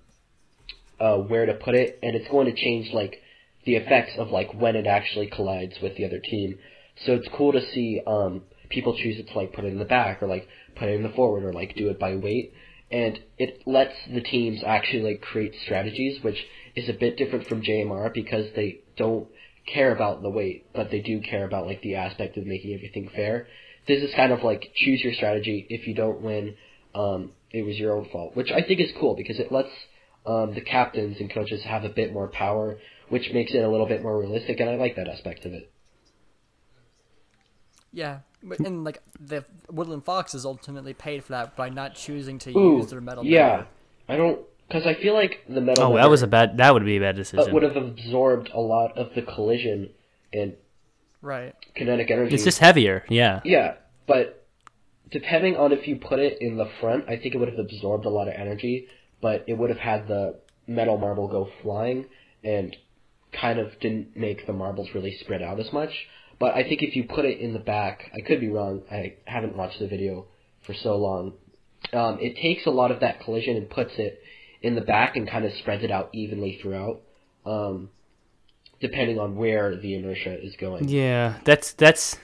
[1.00, 3.22] uh, where to put it, and it's going to change like
[3.66, 6.58] the effects of like when it actually collides with the other team.
[7.06, 9.86] So it's cool to see um, people choose it to like put it in the
[9.86, 12.54] back or like put it in the forward or like do it by weight,
[12.92, 17.62] and it lets the teams actually like create strategies, which is a bit different from
[17.62, 19.28] JMR because they don't
[19.72, 23.10] care about the weight, but they do care about like the aspect of making everything
[23.16, 23.48] fair.
[23.88, 25.66] This is kind of like choose your strategy.
[25.70, 26.56] If you don't win,
[26.96, 29.70] um, it was your own fault, which I think is cool because it lets
[30.26, 32.78] um, the captains and coaches have a bit more power,
[33.10, 35.72] which makes it a little bit more realistic, and I like that aspect of it.
[37.92, 38.20] Yeah,
[38.64, 42.92] and like the Woodland Foxes ultimately paid for that by not choosing to Ooh, use
[42.92, 43.26] their metal.
[43.26, 43.66] yeah.
[44.08, 45.84] I don't because I feel like the metal.
[45.84, 46.58] Oh, that was a bad.
[46.58, 47.54] That would be a bad decision.
[47.54, 49.90] would have absorbed a lot of the collision
[50.32, 50.56] and
[51.22, 51.56] right.
[51.76, 52.36] kinetic energy.
[52.36, 53.04] It's just heavier.
[53.10, 53.42] Yeah.
[53.44, 53.76] Yeah,
[54.08, 54.46] but
[55.12, 58.06] depending on if you put it in the front, I think it would have absorbed
[58.06, 58.88] a lot of energy,
[59.22, 62.06] but it would have had the metal marble go flying
[62.44, 62.76] and
[63.34, 65.92] kind of didn't make the marbles really spread out as much.
[66.38, 68.84] But I think if you put it in the back, I could be wrong.
[68.92, 70.28] I haven't watched the video
[70.66, 71.34] for so long.
[71.92, 74.22] Um, it takes a lot of that collision and puts it
[74.62, 77.02] in the back and kind of spreads it out evenly throughout,
[77.46, 77.90] um,
[78.80, 80.88] depending on where the inertia is going.
[80.90, 82.18] Yeah, that's that's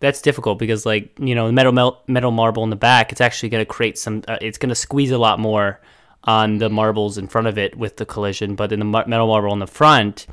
[0.00, 3.48] that's difficult because like you know the metal metal marble in the back, it's actually
[3.48, 4.22] going to create some.
[4.28, 5.80] Uh, it's going to squeeze a lot more
[6.24, 9.28] on the marbles in front of it with the collision, but in the mar- metal
[9.28, 10.26] marble in the front,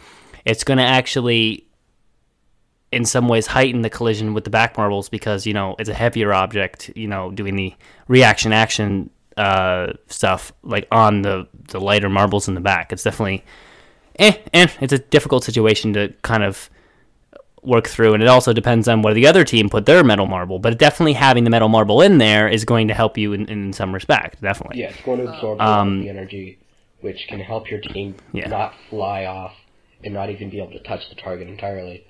[0.44, 1.68] it's going to actually
[2.92, 5.94] in some ways heighten the collision with the back marbles because you know it's a
[5.96, 7.74] heavier object you know doing the
[8.08, 13.44] reaction action uh, stuff like on the the lighter marbles in the back it's definitely
[14.20, 16.70] eh, eh it's a difficult situation to kind of
[17.64, 20.60] work through and it also depends on where the other team put their metal marble
[20.60, 23.72] but definitely having the metal marble in there is going to help you in, in
[23.74, 26.60] some respect definitely Yeah, it's going to absorb a lot the energy,
[27.02, 28.48] which can help your team Um, Yeah.
[28.50, 29.54] not fly off
[30.04, 32.06] and not even be able to touch the target entirely.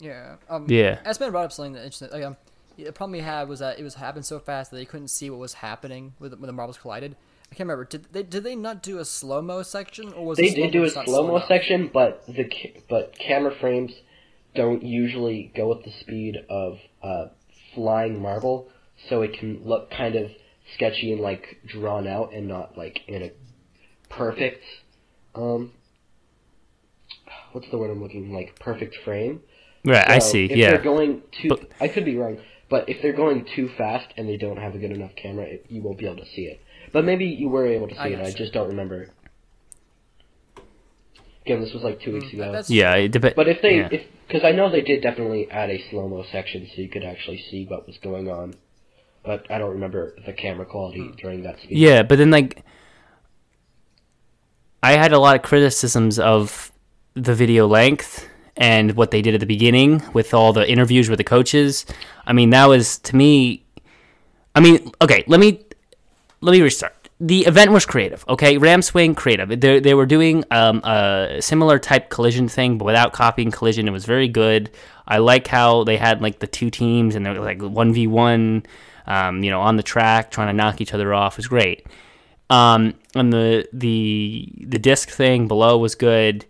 [0.00, 0.36] Yeah.
[0.48, 0.98] Um, Yeah.
[1.04, 2.08] S-Man brought up something that interesting.
[2.10, 2.36] Like, um,
[2.84, 5.30] the problem we had was that it was happening so fast that they couldn't see
[5.30, 7.16] what was happening with when the marbles collided.
[7.50, 7.84] I can't remember.
[7.84, 10.84] Did they did they not do a slow mo section or was They did do
[10.84, 12.50] a slow mo section, but the
[12.88, 13.92] but camera frames
[14.54, 17.26] don't usually go with the speed of uh,
[17.74, 18.68] flying marble,
[19.08, 20.30] so it can look kind of
[20.74, 23.32] sketchy and like drawn out and not like in a
[24.10, 24.62] perfect
[25.34, 25.72] um
[27.52, 29.40] what's the word I'm looking like perfect frame.
[29.84, 33.00] right i see If yeah they're going too, But- I could be wrong, but if
[33.02, 35.98] they're going too fast and they don't have a good enough camera, it, you won't
[35.98, 36.60] be able to see it.
[36.92, 38.20] But maybe you were able to see I it.
[38.26, 39.08] I just don't remember.
[41.44, 42.42] Again, this was like two weeks ago.
[42.44, 43.88] Mm, that's- yeah it dep- But if they, yeah.
[43.90, 47.04] if because I know they did definitely add a slow mo section so you could
[47.04, 48.54] actually see what was going on,
[49.24, 51.16] but I don't remember the camera quality Hmm.
[51.16, 51.78] during that speed.
[51.78, 52.62] Yeah, but then like
[54.82, 56.70] I had a lot of criticisms of
[57.14, 58.28] the video length
[58.58, 61.86] and what they did at the beginning with all the interviews with the coaches.
[62.26, 63.64] I mean, that was to me
[64.58, 65.64] I mean, okay, let me
[66.40, 66.94] let me restart.
[67.20, 68.58] The event was creative, okay?
[68.58, 69.60] Ram swing creative.
[69.60, 73.86] They they were doing um, a similar type collision thing, but without copying collision.
[73.86, 74.70] It was very good.
[75.06, 78.08] I like how they had like the two teams and they were like one v
[78.08, 78.64] one,
[79.06, 81.34] um, you know, on the track trying to knock each other off.
[81.34, 81.86] It was great.
[82.50, 86.46] Um, and the the the disc thing below was good,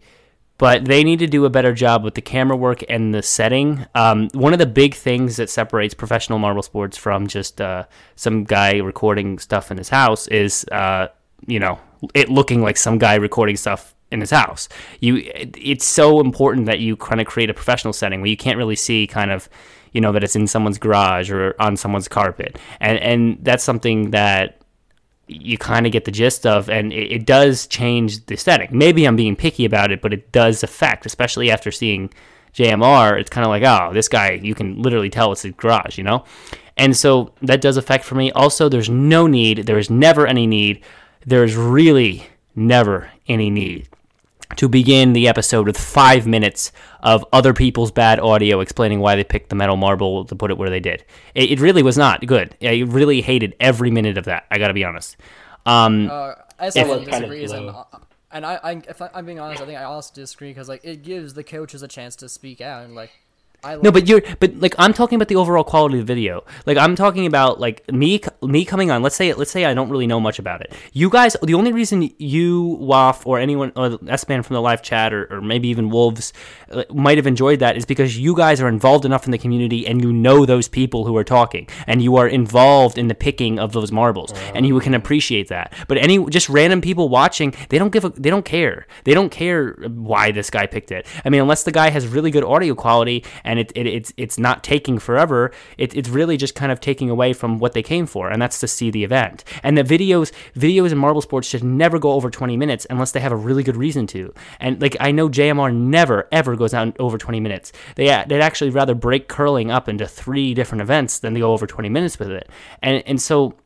[0.58, 3.86] but they need to do a better job with the camera work and the setting.
[3.94, 7.84] Um, one of the big things that separates professional marble sports from just uh,
[8.16, 11.08] some guy recording stuff in his house is, uh,
[11.46, 11.78] you know,
[12.14, 14.68] it looking like some guy recording stuff in his house.
[15.00, 18.36] You, it, it's so important that you kind of create a professional setting where you
[18.36, 19.48] can't really see kind of,
[19.92, 24.10] you know, that it's in someone's garage or on someone's carpet, and and that's something
[24.10, 24.57] that
[25.28, 28.72] you kind of get the gist of, and it, it does change the aesthetic.
[28.72, 32.10] Maybe I'm being picky about it, but it does affect, especially after seeing
[32.54, 33.18] JMR.
[33.20, 36.04] It's kind of like, oh, this guy, you can literally tell it's his garage, you
[36.04, 36.24] know?
[36.76, 38.30] And so that does affect for me.
[38.32, 40.82] Also, there's no need, there is never any need,
[41.26, 43.88] there's really never any need
[44.56, 49.24] to begin the episode with five minutes of other people's bad audio explaining why they
[49.24, 51.04] picked the metal marble to put it where they did.
[51.34, 52.56] It, it really was not good.
[52.62, 54.46] I really hated every minute of that.
[54.50, 55.16] I got to be honest.
[55.66, 57.84] Um, Uh, S It man was disagrees, and, uh,
[58.32, 60.84] and I, I, if I, I'm being honest, I think I also disagree because like
[60.84, 63.10] it gives the coaches a chance to speak out and like.
[63.64, 66.14] I like No, but you're but like I'm talking about the overall quality of the
[66.14, 66.44] video.
[66.64, 69.02] Like I'm talking about like me me coming on.
[69.02, 70.72] Let's say let's say I don't really know much about it.
[70.92, 74.80] You guys, the only reason you Waff or anyone or S man from the live
[74.80, 76.32] chat or, or maybe even Wolves
[76.70, 79.88] uh, might have enjoyed that is because you guys are involved enough in the community
[79.88, 83.58] and you know those people who are talking and you are involved in the picking
[83.58, 85.74] of those marbles and you can appreciate that.
[85.88, 88.86] But any just random people watching, they don't give a they don't care.
[89.02, 91.08] They don't care why this guy picked it.
[91.24, 94.38] I mean, unless the guy has really good audio quality and it, it it's it's
[94.38, 95.50] not taking forever.
[95.78, 98.60] It, it's really just kind of taking away from what they came for, and that's
[98.60, 99.42] to see the event.
[99.62, 103.20] And the videos videos in marble sports should never go over 20 minutes unless they
[103.20, 104.32] have a really good reason to.
[104.60, 107.72] And like I know JMR never ever goes out over 20 minutes.
[107.96, 111.66] They they'd actually rather break curling up into three different events than they go over
[111.66, 112.50] 20 minutes with it.
[112.82, 113.56] And and so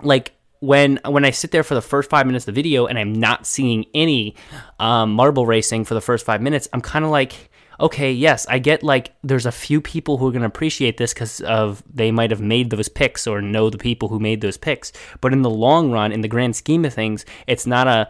[0.00, 2.98] like when when I sit there for the first five minutes of the video and
[2.98, 4.36] I'm not seeing any
[4.78, 8.58] um, marble racing for the first five minutes, I'm kind of like, okay, yes, I
[8.58, 12.10] get like there's a few people who are going to appreciate this because of they
[12.10, 14.92] might have made those picks or know the people who made those picks.
[15.20, 18.08] But in the long run, in the grand scheme of things, it's not a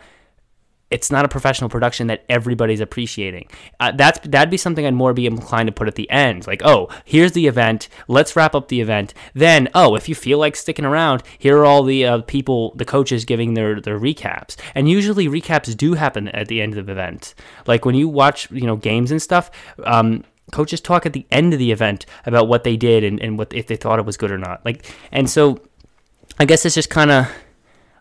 [0.90, 3.48] it's not a professional production that everybody's appreciating.
[3.79, 6.46] Uh, that's that'd be something I'd more be inclined to put at the end.
[6.46, 7.88] Like, oh, here's the event.
[8.09, 9.12] Let's wrap up the event.
[9.35, 12.85] Then, oh, if you feel like sticking around, here are all the uh, people, the
[12.85, 14.57] coaches giving their their recaps.
[14.74, 17.35] And usually recaps do happen at the end of the event.
[17.66, 19.51] Like when you watch, you know, games and stuff.
[19.85, 23.38] Um, coaches talk at the end of the event about what they did and, and
[23.38, 24.64] what if they thought it was good or not.
[24.64, 25.61] Like, and so
[26.38, 27.29] I guess it's just kind of,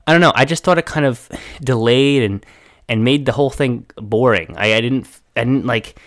[0.05, 0.31] I don't know.
[0.33, 1.29] I just thought it kind of
[1.61, 2.45] delayed and
[2.89, 4.55] and made the whole thing boring.
[4.57, 5.99] I, I didn't I didn't like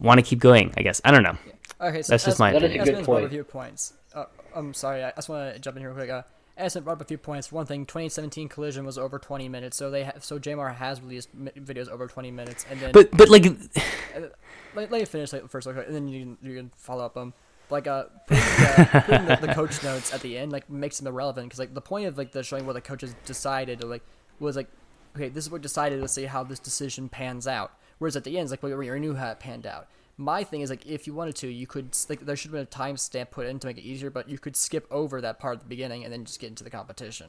[0.00, 0.72] want to keep going.
[0.76, 1.36] I guess I don't know.
[1.80, 2.84] Okay, so That's just my That is a opinion.
[2.84, 3.26] good Esmond's brought up point.
[3.26, 3.92] a few points.
[4.14, 6.10] Uh, I'm sorry, I just want to jump in here real quick.
[6.10, 6.22] Uh,
[6.56, 7.50] Esmond brought up a few points.
[7.50, 11.34] One thing, 2017 Collision was over 20 minutes, so they ha- so JMR has released
[11.34, 13.44] mi- videos over 20 minutes, and then But but like
[14.14, 14.32] let,
[14.74, 17.16] let me finish like, first, real quick, and then you can you can follow up.
[17.16, 17.34] Um,
[17.70, 21.06] like uh, putting, the, putting the, the coach notes at the end like makes them
[21.06, 24.02] irrelevant because like the point of like the showing what the coaches decided or like
[24.38, 24.68] was like
[25.14, 27.72] okay this is what decided let's see how this decision pans out.
[27.98, 29.88] Whereas at the end it's like well, we already knew how it panned out.
[30.16, 32.82] My thing is like if you wanted to you could like there should have been
[32.82, 35.56] a timestamp put in to make it easier but you could skip over that part
[35.56, 37.28] at the beginning and then just get into the competition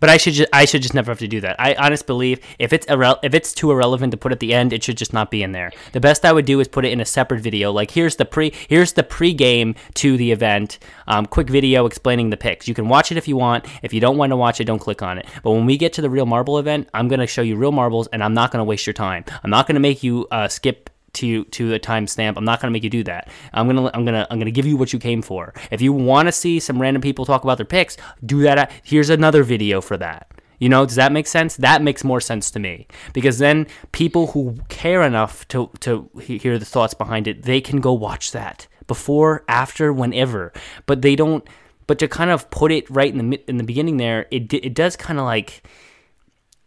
[0.00, 1.56] But I should just I should just never have to do that.
[1.58, 4.72] I honest believe if it's irre- if it's too irrelevant to put at the end,
[4.72, 5.72] it should just not be in there.
[5.92, 7.70] The best I would do is put it in a separate video.
[7.70, 10.78] Like here's the pre here's the pre-game to the event.
[11.06, 12.66] Um, quick video explaining the picks.
[12.66, 13.66] You can watch it if you want.
[13.82, 15.26] If you don't want to watch it, don't click on it.
[15.42, 18.06] But when we get to the real marble event, I'm gonna show you real marbles,
[18.08, 19.24] and I'm not gonna waste your time.
[19.44, 22.36] I'm not gonna make you uh, skip to to a timestamp.
[22.36, 23.28] I'm not gonna make you do that.
[23.52, 25.54] I'm gonna I'm gonna I'm gonna give you what you came for.
[25.70, 28.58] If you want to see some random people talk about their picks, do that.
[28.58, 30.30] At, here's another video for that.
[30.58, 31.56] You know, does that make sense?
[31.56, 36.58] That makes more sense to me because then people who care enough to to hear
[36.58, 40.52] the thoughts behind it, they can go watch that before, after, whenever.
[40.86, 41.46] But they don't.
[41.86, 44.74] But to kind of put it right in the in the beginning there, it it
[44.74, 45.62] does kind of like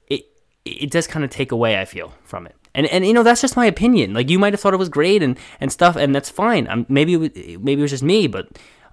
[0.08, 0.26] it
[0.66, 3.42] it does kind of take away i feel from it and and you know that's
[3.42, 6.14] just my opinion like you might have thought it was great and and stuff and
[6.16, 8.48] that's fine um, maybe it was, maybe it was just me but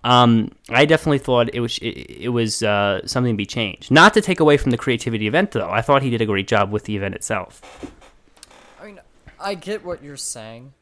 [0.05, 1.89] um i definitely thought it was it,
[2.25, 5.51] it was uh something to be changed not to take away from the creativity event
[5.53, 7.61] though i thought he did a great job with the event itself
[8.81, 9.01] I mean,
[9.39, 10.73] I get what you're saying,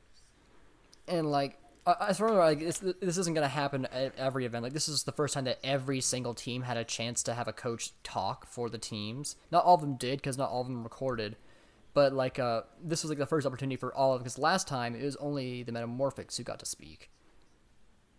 [1.09, 4.63] and like, I- as like this, this isn't gonna happen at every event.
[4.63, 7.49] Like, this is the first time that every single team had a chance to have
[7.49, 9.37] a coach talk for the teams.
[9.51, 11.37] Not all of them did, because not all of them recorded.
[11.99, 14.21] But like, uh, this was like the first opportunity for all of.
[14.21, 17.11] Because last time it was only the Metamorphics who got to speak,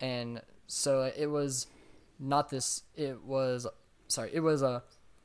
[0.02, 1.68] and so it was
[2.20, 2.84] not this.
[2.98, 3.66] It was
[4.10, 4.32] sorry.
[4.34, 4.84] It was a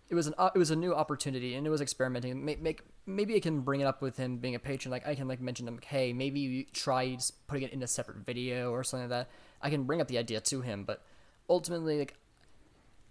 [0.08, 2.44] it was an it was a new opportunity and it was experimenting.
[2.44, 4.92] Make, make maybe I can bring it up with him being a patron.
[4.92, 5.80] Like I can like mention him.
[5.84, 9.30] Hey, maybe you try putting it in a separate video or something like that.
[9.62, 11.02] I can bring up the idea to him, but
[11.50, 12.14] ultimately, like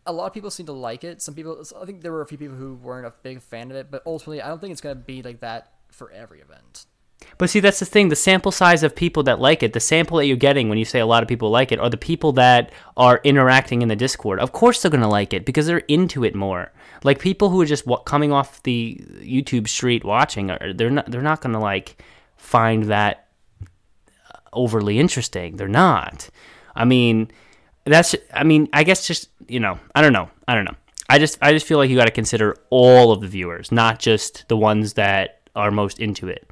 [0.06, 1.22] a lot of people seem to like it.
[1.22, 3.78] Some people, I think there were a few people who weren't a big fan of
[3.78, 6.86] it, but ultimately, I don't think it's gonna be like that for every event.
[7.38, 8.10] But see, that's the thing.
[8.10, 10.86] The sample size of people that like it, the sample that you're getting when you
[10.86, 13.96] say a lot of people like it, are the people that are interacting in the
[13.96, 14.40] Discord.
[14.40, 16.72] Of course, they're gonna like it because they're into it more.
[17.04, 21.22] Like people who are just coming off the YouTube street watching, are they're not they're
[21.22, 22.04] not gonna like
[22.36, 23.28] find that
[23.62, 25.56] uh, overly interesting.
[25.56, 26.30] They're not.
[26.76, 27.32] I mean,
[27.86, 28.16] that's.
[28.34, 30.30] I mean, I guess just you know, I don't know.
[30.48, 30.76] I don't know.
[31.10, 34.00] I just I just feel like you got to consider all of the viewers, not
[34.00, 36.50] just the ones that are most into it.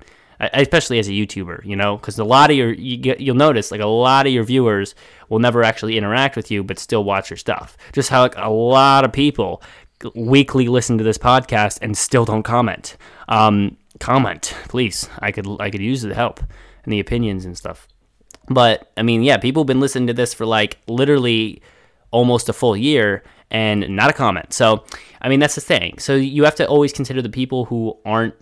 [0.53, 3.69] Especially as a YouTuber, you know, because a lot of your you get, you'll notice
[3.69, 4.95] like a lot of your viewers
[5.29, 7.77] will never actually interact with you, but still watch your stuff.
[7.93, 9.61] Just how like a lot of people
[10.15, 12.97] weekly listen to this podcast and still don't comment.
[13.27, 15.07] Um, comment, please.
[15.19, 16.39] I could I could use the help
[16.83, 17.87] and the opinions and stuff.
[18.53, 21.61] But I mean, yeah, people have been listening to this for like literally
[22.11, 24.53] almost a full year and not a comment.
[24.53, 24.83] So,
[25.21, 25.99] I mean, that's the thing.
[25.99, 28.35] So you have to always consider the people who aren't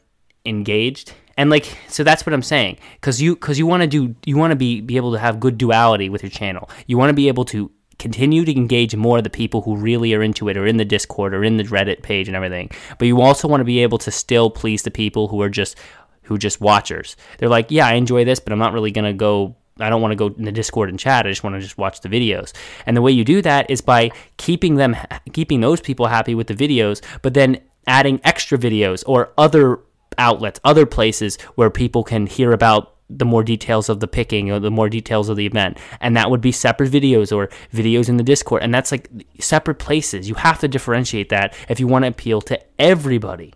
[0.46, 1.14] engaged.
[1.38, 4.36] And like so that's what I'm saying cuz you cuz you want to do you
[4.36, 6.70] want to be be able to have good duality with your channel.
[6.86, 10.14] You want to be able to continue to engage more of the people who really
[10.14, 12.72] are into it or in the Discord or in the Reddit page and everything.
[12.98, 15.78] But you also want to be able to still please the people who are just
[16.24, 17.16] who are just watchers.
[17.38, 20.02] They're like, "Yeah, I enjoy this, but I'm not really going to go I don't
[20.02, 21.26] want to go in the Discord and chat.
[21.26, 22.54] I just want to just watch the videos.
[22.86, 24.96] And the way you do that is by keeping them,
[25.34, 29.80] keeping those people happy with the videos, but then adding extra videos or other
[30.18, 34.60] outlets, other places where people can hear about the more details of the picking or
[34.60, 35.78] the more details of the event.
[36.00, 38.62] And that would be separate videos or videos in the Discord.
[38.62, 40.30] And that's like separate places.
[40.30, 43.54] You have to differentiate that if you want to appeal to everybody.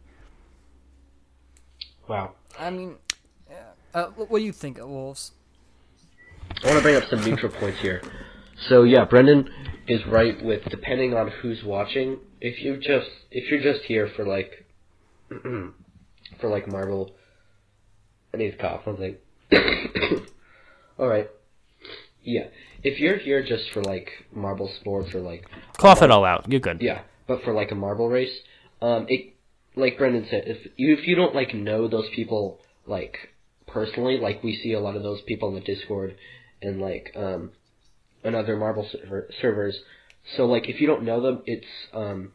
[2.08, 2.34] Wow.
[2.60, 2.96] I mean,
[3.50, 3.58] yeah.
[3.94, 5.32] uh, what what do you think, Wolves?
[6.64, 8.02] I want to bring up some neutral points here.
[8.70, 9.50] So yeah, Brendan
[9.88, 12.20] is right with depending on who's watching.
[12.40, 14.66] If you just if you're just here for like
[16.40, 17.12] for like Marvel.
[18.34, 18.86] I need to cough.
[18.86, 19.16] One thing.
[20.98, 21.30] All right.
[22.24, 22.48] Yeah,
[22.84, 25.46] if you're here just for like Marble sports or like
[25.78, 26.50] Cough it all out.
[26.50, 26.82] You're good.
[26.82, 28.32] yeah, but for like a marble race,
[28.82, 29.34] um, it
[29.76, 33.18] like Brendan said, if you if you don't like know those people like
[33.68, 36.16] personally, like we see a lot of those people in the Discord
[36.64, 37.52] and like um,
[38.24, 39.78] and other marble server, servers.
[40.38, 42.32] So like if you don't know them, it's um,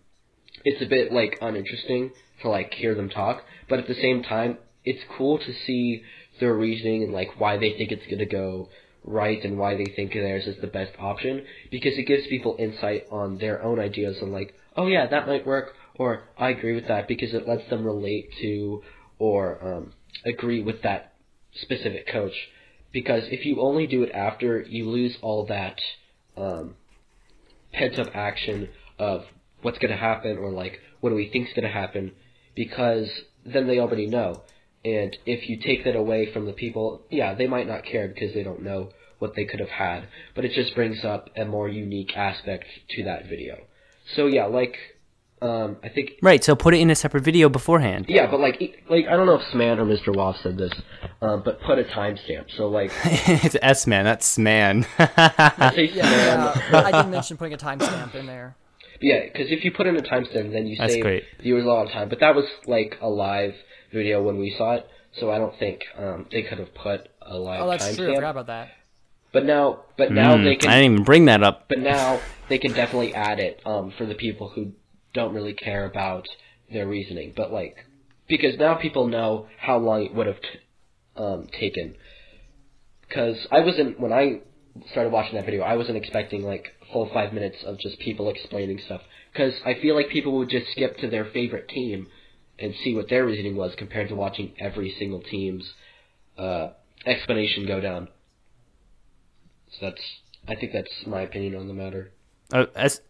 [0.65, 2.13] it's a bit like uninteresting
[2.43, 6.03] to like hear them talk, but at the same time, it's cool to see
[6.41, 8.69] their reasoning and like why they think it's gonna go
[9.05, 13.07] right and why they think theirs is the best option because it gives people insight
[13.11, 16.89] on their own ideas and like, oh yeah, that might work, or I agree with
[16.89, 18.83] that because it lets them relate to
[19.19, 19.93] or um,
[20.25, 21.15] agree with that
[21.55, 22.35] specific coach.
[22.93, 25.79] Because if you only do it after, you lose all that
[26.37, 26.75] um,
[27.73, 28.69] pent up action
[28.99, 29.25] of
[29.63, 32.13] what's going to happen or like what do we think's going to happen
[32.55, 33.09] because
[33.45, 34.43] then they already know.
[34.85, 38.35] And if you take that away from the people, yeah, they might not care because
[38.35, 41.69] they don't know what they could have had, but it just brings up a more
[41.69, 43.59] unique aspect to that video.
[44.15, 44.77] So yeah, like
[45.43, 46.43] um, I think Right.
[46.43, 48.07] So put it in a separate video beforehand.
[48.09, 50.15] yeah, but like like I don't know if Sman or Mr.
[50.15, 50.73] Waff said this,
[51.23, 52.47] um, but put a timestamp.
[52.57, 54.05] So like it's S man.
[54.05, 54.85] That's man.
[54.99, 58.57] say Yeah, uh, I didn't mention putting a timestamp in there.
[59.01, 61.23] Yeah, because if you put in a timestamp, then you That's save great.
[61.41, 62.09] viewers a lot of time.
[62.09, 63.55] But that was like a live
[63.93, 64.89] video when we saw it,
[65.21, 68.11] so I don't think um, they could have put a live Oh, that's true.
[68.11, 68.71] I forgot about that.
[69.33, 70.69] But now, but now Hmm, they can.
[70.71, 71.69] I didn't even bring that up.
[71.69, 74.73] But now they can definitely add it um, for the people who
[75.19, 76.27] don't really care about
[76.73, 77.33] their reasoning.
[77.37, 77.77] But like,
[78.29, 80.61] because now people know how long it would have t-
[81.17, 81.95] um, taken.
[83.03, 84.41] Because I wasn't when I
[84.93, 88.81] started watching that video, I wasn't expecting like full five minutes of just people explaining
[88.87, 89.03] stuff.
[89.33, 92.07] Because I feel like people would just skip to their favorite team
[92.59, 95.73] and see what their reasoning was compared to watching every single team's
[96.37, 96.69] uh,
[97.07, 98.09] explanation go down.
[99.73, 100.03] So that's,
[100.49, 102.13] I think that's my opinion on the matter.
[102.53, 103.01] Uh, S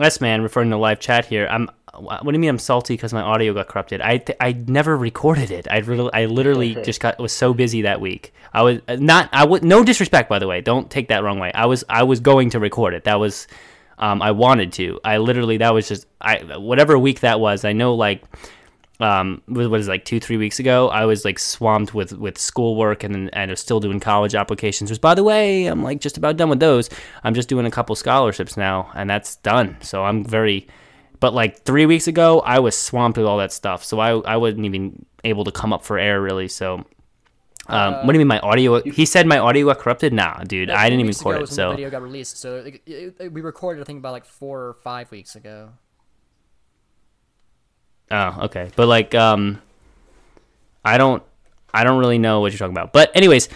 [0.00, 1.46] S man, referring to live chat here.
[1.50, 1.70] I'm.
[1.98, 4.02] What do you mean I'm salty because my audio got corrupted?
[4.02, 5.66] I th- I never recorded it.
[5.70, 8.34] I really I literally just got was so busy that week.
[8.52, 9.30] I was uh, not.
[9.32, 10.60] I would no disrespect by the way.
[10.60, 11.50] Don't take that wrong way.
[11.54, 13.04] I was I was going to record it.
[13.04, 13.46] That was.
[13.98, 15.00] Um, I wanted to.
[15.04, 17.64] I literally that was just I whatever week that was.
[17.64, 18.22] I know like
[19.00, 22.38] um what was it, like two three weeks ago i was like swamped with with
[22.38, 25.82] schoolwork and then and I was still doing college applications which by the way i'm
[25.82, 26.88] like just about done with those
[27.22, 30.66] i'm just doing a couple scholarships now and that's done so i'm very
[31.20, 34.36] but like three weeks ago i was swamped with all that stuff so i i
[34.36, 36.84] wasn't even able to come up for air really so
[37.68, 38.80] um, what do you mean my audio?
[38.80, 40.12] He said my audio got corrupted.
[40.12, 41.48] Nah, dude, I didn't even record it.
[41.48, 42.36] So the video got released.
[42.38, 45.70] So it, it- we recorded, I think, about like four or five weeks ago.
[48.10, 48.70] Oh, okay.
[48.76, 49.60] But like um
[50.84, 51.22] I don't
[51.74, 52.92] I don't really know what you're talking about.
[52.92, 53.48] But anyways,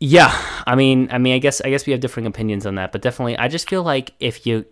[0.00, 0.32] yeah,
[0.66, 3.02] I mean I mean I guess I guess we have differing opinions on that, but
[3.02, 4.64] definitely I just feel like if you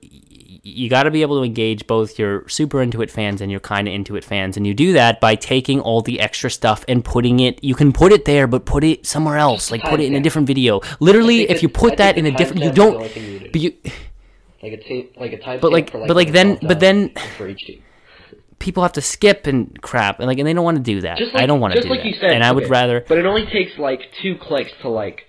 [0.69, 3.61] you got to be able to engage both your super into it fans and your
[3.61, 6.85] kind of into it fans and you do that by taking all the extra stuff
[6.89, 10.01] and putting it you can put it there but put it somewhere else like put
[10.01, 12.73] it in a different video literally if you put that in a different you timestamp
[12.73, 13.53] is the don't only thing needed.
[13.53, 13.75] but you
[14.61, 15.61] Like a tape, like a time.
[15.61, 17.83] But, like- for, but, like, then- but then- for each team.
[18.59, 21.21] People have to skip and crap and like and they don't want to do that
[21.21, 23.19] like, i don't want to do like that you said, and i would rather But
[23.19, 25.25] it only takes like two clicks to like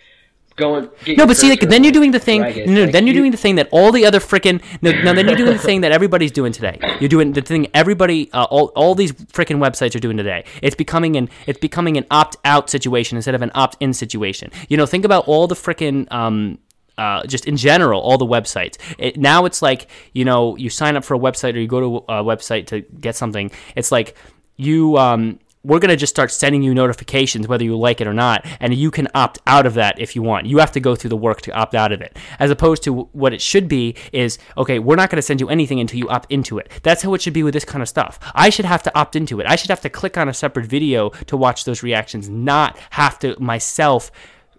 [0.55, 2.41] go and get No, but see, like then you're doing the thing.
[2.43, 2.65] it.
[2.65, 4.59] No, no, Like, then you're you- doing the thing that all the other freaking.
[4.82, 6.80] No, no, then you're doing the thing that everybody's doing today.
[6.99, 10.45] You're doing the thing everybody, uh, all, all these freaking websites are doing today.
[10.63, 14.49] It's becoming an it's becoming an opt out situation instead of an opt in situation.
[14.67, 16.11] You know, think about all the freaking.
[16.11, 16.57] Um,
[16.97, 18.77] uh, just in general, all the websites.
[18.97, 21.79] It, now it's like you know, you sign up for a website or you go
[21.79, 23.51] to a website to get something.
[23.75, 24.15] It's like
[24.57, 28.13] you um, we're going to just start sending you notifications whether you like it or
[28.13, 30.95] not and you can opt out of that if you want you have to go
[30.95, 33.93] through the work to opt out of it as opposed to what it should be
[34.13, 37.01] is okay we're not going to send you anything until you opt into it that's
[37.01, 39.39] how it should be with this kind of stuff i should have to opt into
[39.39, 42.77] it i should have to click on a separate video to watch those reactions not
[42.91, 44.11] have to myself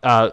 [0.02, 0.30] uh,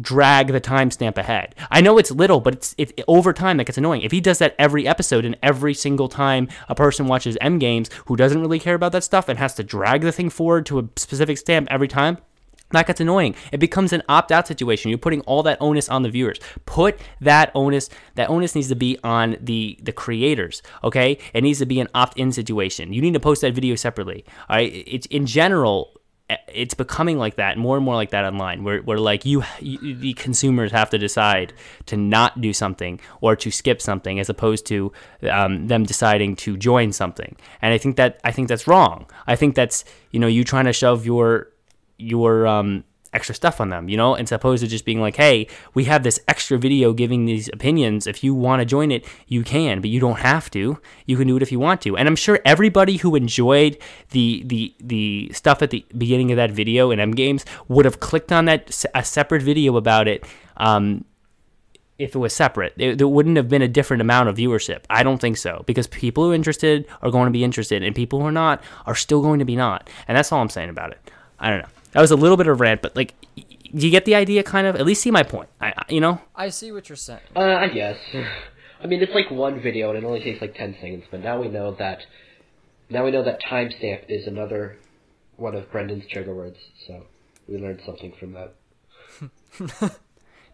[0.00, 1.54] drag the timestamp ahead.
[1.70, 4.02] I know it's little, but it's it, over time that gets annoying.
[4.02, 7.90] If he does that every episode and every single time a person watches M games
[8.06, 10.78] who doesn't really care about that stuff and has to drag the thing forward to
[10.80, 12.18] a specific stamp every time.
[12.70, 13.34] That gets annoying.
[13.50, 14.90] It becomes an opt-out situation.
[14.90, 16.38] You're putting all that onus on the viewers.
[16.66, 17.88] Put that onus.
[18.16, 20.62] That onus needs to be on the the creators.
[20.84, 22.92] Okay, it needs to be an opt-in situation.
[22.92, 24.24] You need to post that video separately.
[24.50, 24.70] All right.
[24.86, 25.97] It's in general
[26.48, 29.94] it's becoming like that, more and more like that online, where, where like you, you,
[29.94, 31.54] the consumers have to decide
[31.86, 34.92] to not do something or to skip something, as opposed to
[35.30, 37.36] um, them deciding to join something.
[37.62, 39.06] And I think that I think that's wrong.
[39.26, 41.48] I think that's you know you trying to shove your
[41.96, 45.46] your um, extra stuff on them, you know, and opposed to just being like, hey,
[45.74, 48.06] we have this extra video giving these opinions.
[48.06, 50.78] If you want to join it, you can, but you don't have to.
[51.06, 51.96] You can do it if you want to.
[51.96, 53.78] And I'm sure everybody who enjoyed
[54.10, 58.00] the the the stuff at the beginning of that video in M Games would have
[58.00, 60.24] clicked on that a separate video about it.
[60.56, 61.04] Um,
[61.98, 64.84] if it was separate, there wouldn't have been a different amount of viewership.
[64.88, 67.92] I don't think so because people who are interested are going to be interested, and
[67.92, 69.90] people who are not are still going to be not.
[70.06, 71.10] And that's all I'm saying about it.
[71.40, 71.68] I don't know.
[71.92, 74.66] That was a little bit of rant, but like, y- you get the idea, kind
[74.66, 74.76] of.
[74.76, 75.48] At least see my point.
[75.60, 77.20] I, I- you know, I see what you're saying.
[77.36, 77.96] Uh, I guess.
[78.82, 81.40] I mean, it's like one video and it only takes like ten seconds, but now
[81.40, 82.00] we know that.
[82.90, 84.76] Now we know that timestamp is another
[85.36, 87.04] one of Brendan's trigger words, so
[87.48, 88.54] we learned something from that.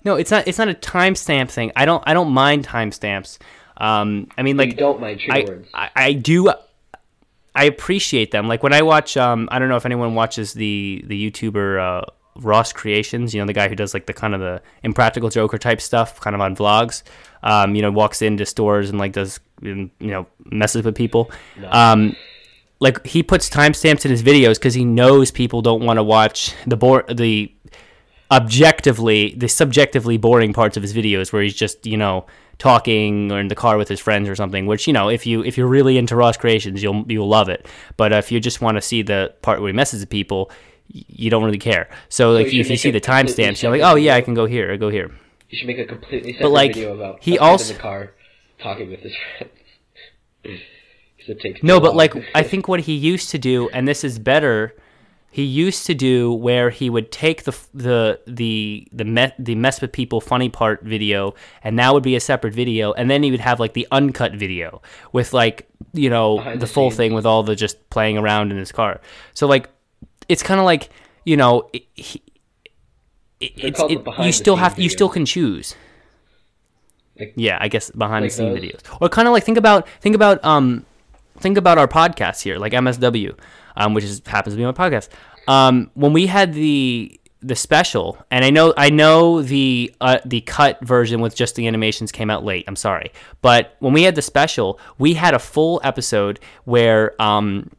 [0.05, 0.47] no, it's not.
[0.49, 1.73] It's not a timestamp thing.
[1.77, 2.03] I don't.
[2.07, 3.39] I don't mind timestamps.
[3.77, 5.69] Um, I mean, Like, like, you don't mind trigger I, words.
[5.75, 6.53] I, I do.
[7.55, 8.49] I appreciate them.
[8.49, 9.17] Like when I watch.
[9.17, 12.05] Um, I don't know if anyone watches the the YouTuber uh,
[12.37, 13.35] Ross Creations.
[13.35, 16.21] You know, the guy who does like the kind of the impractical Joker type stuff,
[16.21, 17.03] kind of on vlogs.
[17.43, 21.31] Um, you know, walks into stores and like does you know messes with people.
[21.69, 22.17] Um,
[22.81, 26.55] like he puts timestamps in his videos because he knows people don't want to watch
[26.67, 27.55] the bore the
[28.31, 32.27] objectively the subjectively boring parts of his videos where he's just you know
[32.59, 35.43] talking or in the car with his friends or something which you know if you
[35.45, 38.77] if you're really into Ross creations you'll you'll love it but if you just want
[38.77, 40.51] to see the part where he messes with people
[40.89, 43.97] you don't really care so like you if you see the timestamps you're like oh
[43.97, 45.11] yeah I can go here I go here
[45.51, 48.13] You should make a completely separate like, video about he also- in the car
[48.59, 49.53] talking with his friends.
[51.19, 51.97] 'Cause it takes No, but long.
[51.97, 54.75] like I think what he used to do, and this is better.
[55.35, 59.81] He used to do where he would take the the the the me- the mess
[59.81, 63.33] with people funny part video, and that would be a separate video, and then he
[63.33, 64.81] would have like the uncut video
[65.13, 68.59] with like you know the the full thing with all the just playing around in
[68.59, 69.01] his car.
[69.33, 69.69] So like,
[70.29, 70.89] it's kind of like
[71.25, 71.69] you know.
[71.73, 72.23] It, he,
[73.41, 75.75] it, you still scenes have you still can choose
[77.19, 78.63] Like- yeah i guess behind like the scene those?
[78.63, 80.87] videos or kind of like think about think about um
[81.41, 83.37] think about our podcast here, like MSW,
[83.77, 85.09] um, which is happens to be my podcast.
[85.49, 90.41] Um, when we had the the special, and I know I know the uh, the
[90.43, 92.65] cut version with just the animations came out late.
[92.67, 93.13] I'm sorry,
[93.43, 97.71] but when we had the special, we had a full episode where um,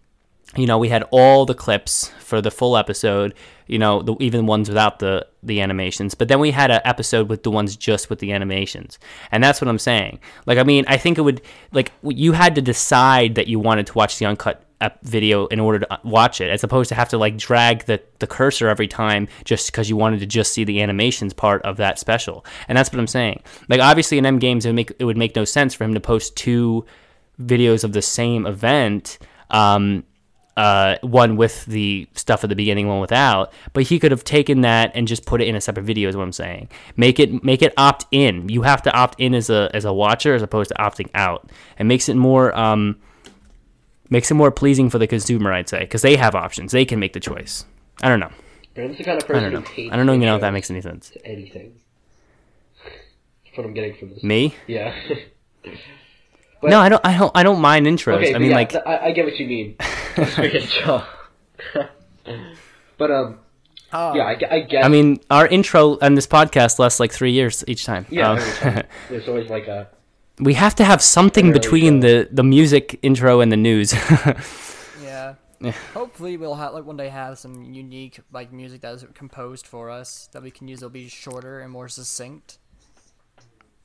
[0.55, 3.33] you know we had all the clips for the full episode
[3.67, 7.29] you know the, even ones without the the animations but then we had an episode
[7.29, 8.99] with the ones just with the animations
[9.31, 11.41] and that's what i'm saying like i mean i think it would
[11.71, 15.59] like you had to decide that you wanted to watch the uncut ep- video in
[15.59, 18.67] order to uh, watch it as opposed to have to like drag the, the cursor
[18.67, 22.45] every time just because you wanted to just see the animations part of that special
[22.67, 25.17] and that's what i'm saying like obviously in m games it would make it would
[25.17, 26.85] make no sense for him to post two
[27.41, 29.17] videos of the same event
[29.51, 30.03] um,
[30.57, 33.51] uh, one with the stuff at the beginning, one without.
[33.73, 36.09] But he could have taken that and just put it in a separate video.
[36.09, 36.69] Is what I'm saying.
[36.95, 38.49] Make it make it opt in.
[38.49, 41.51] You have to opt in as a as a watcher as opposed to opting out.
[41.77, 42.97] It makes it more um,
[44.09, 45.51] makes it more pleasing for the consumer.
[45.53, 46.71] I'd say because they have options.
[46.71, 47.65] They can make the choice.
[48.01, 48.31] I don't know.
[48.73, 49.61] Brandon's the kind of I don't know.
[49.61, 51.11] who hates I don't even know if that makes any sense.
[51.23, 51.73] anything.
[52.83, 54.21] That's what I'm getting from this.
[54.23, 54.53] Me?
[54.67, 54.93] Yeah.
[55.63, 55.73] But-
[56.69, 57.05] no, I don't.
[57.05, 57.31] I don't.
[57.35, 58.15] I don't mind intros.
[58.17, 59.75] Okay, I mean, yeah, like, th- I, I get what you mean.
[60.17, 61.03] Let's make it chill.
[62.97, 63.39] but um,
[63.93, 64.83] Oh, yeah, I, ge- I get.
[64.83, 68.05] I mean, our intro on this podcast lasts like three years each time.
[68.09, 68.83] yeah, Um, every time.
[69.09, 69.87] there's always like a
[70.39, 73.93] we have to have something Early between the the music intro and the news.
[75.03, 75.35] yeah.
[75.93, 79.89] Hopefully, we'll have like one day have some unique like music that is composed for
[79.89, 80.79] us that we can use.
[80.79, 82.59] It'll be shorter and more succinct.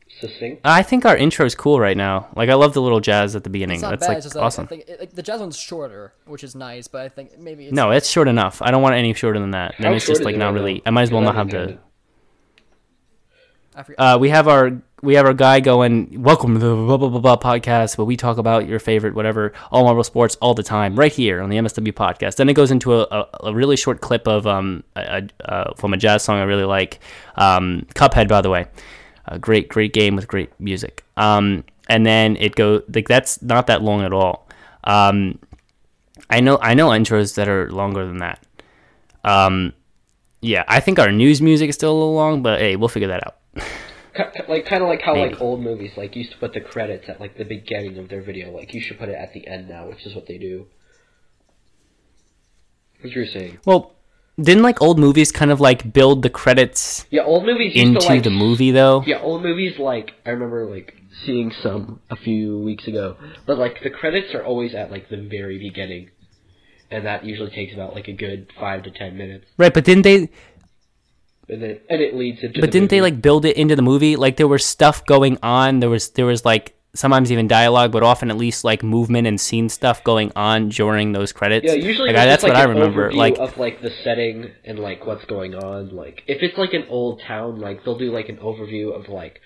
[0.09, 0.61] succinct.
[0.65, 2.29] I think our intro is cool right now.
[2.35, 3.77] Like I love the little jazz at the beginning.
[3.77, 4.09] It's not That's bad.
[4.09, 4.65] like it's just like, awesome.
[4.65, 7.67] I think it, like, the jazz one's shorter, which is nice, but I think maybe
[7.67, 8.61] it's no, it's short enough.
[8.61, 9.77] I don't want any shorter than that.
[9.79, 10.75] Then it's just like not really.
[10.75, 10.83] now?
[10.87, 11.79] I might as well not have haven't the.
[13.75, 14.01] I forget.
[14.01, 16.23] Uh, we have our we have our guy going.
[16.23, 19.53] Welcome to the blah blah blah, blah podcast, where we talk about your favorite whatever
[19.71, 22.37] all Marble sports all the time, right here on the MSW podcast.
[22.37, 25.95] Then it goes into a, a, a really short clip of um a, uh, from
[25.95, 27.01] a jazz song I really like,
[27.37, 28.67] um, Cuphead by the way,
[29.27, 31.05] a great great game with great music.
[31.17, 34.47] Um, and then it goes, like that's not that long at all.
[34.85, 35.39] Um,
[36.29, 38.45] I know I know intros that are longer than that.
[39.25, 39.73] Um,
[40.43, 43.09] yeah, I think our news music is still a little long, but hey, we'll figure
[43.09, 43.37] that out.
[44.49, 45.33] Like kind of like how Maybe.
[45.35, 48.23] like old movies like used to put the credits at like the beginning of their
[48.23, 48.51] video.
[48.51, 50.67] Like you should put it at the end now, which is what they do.
[53.01, 53.59] What you were saying?
[53.65, 53.93] Well,
[54.41, 58.01] didn't like old movies kind of like build the credits Yeah, old movies used into
[58.01, 59.03] to like the movie though?
[59.07, 60.95] Yeah, old movies like I remember like
[61.25, 65.17] seeing some a few weeks ago, but like the credits are always at like the
[65.17, 66.11] very beginning,
[66.91, 70.03] and that usually takes about like a good five to ten minutes, Right, but didn't
[70.03, 70.31] they?
[71.51, 72.61] And then and it leads into.
[72.61, 74.17] But the didn't they like build it into the movie?
[74.17, 75.81] Like there was stuff going on.
[75.81, 79.41] There was there was like sometimes even dialogue, but often at least like movement and
[79.41, 81.67] scene stuff going on during those credits.
[81.67, 83.13] Yeah, usually like, that's what I remember.
[83.13, 85.95] Like of like the setting and like what's going on.
[85.95, 89.41] Like if it's like an old town, like they'll do like an overview of like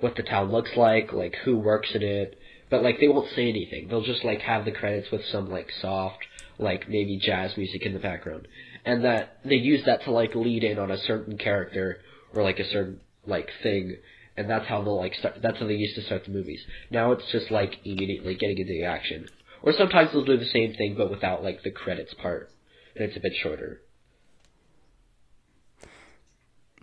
[0.00, 2.38] what the town looks like, like who works in it.
[2.70, 3.88] But like they won't say anything.
[3.88, 6.24] They'll just like have the credits with some like soft,
[6.58, 8.48] like maybe jazz music in the background,
[8.84, 11.98] and that they use that to like lead in on a certain character
[12.34, 13.96] or like a certain like thing.
[14.36, 15.36] And that's how they'll like start.
[15.42, 16.60] That's how they used to start the movies.
[16.90, 19.28] Now it's just like immediately getting into the action.
[19.62, 22.50] Or sometimes they'll do the same thing but without like the credits part,
[22.96, 23.82] and it's a bit shorter.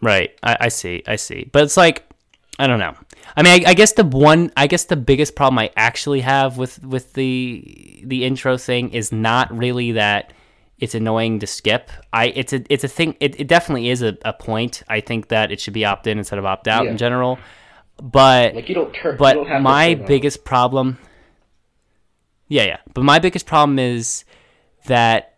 [0.02, 0.32] Right.
[0.42, 1.04] I, I see.
[1.06, 1.50] I see.
[1.52, 2.06] But it's like
[2.60, 2.94] I don't know.
[3.38, 6.58] I mean, I, I guess the one, I guess the biggest problem I actually have
[6.58, 10.34] with with the the intro thing is not really that
[10.80, 11.92] it's annoying to skip.
[12.14, 13.16] I it's a it's a thing.
[13.20, 14.84] It, it definitely is a, a point.
[14.88, 16.92] I think that it should be opt in instead of opt out Yeah.
[16.92, 17.38] in general.
[18.02, 19.14] But Like you don't turn.
[19.14, 20.98] you but don't have to my biggest problem
[22.48, 24.24] yeah yeah but my biggest problem is
[24.86, 25.38] that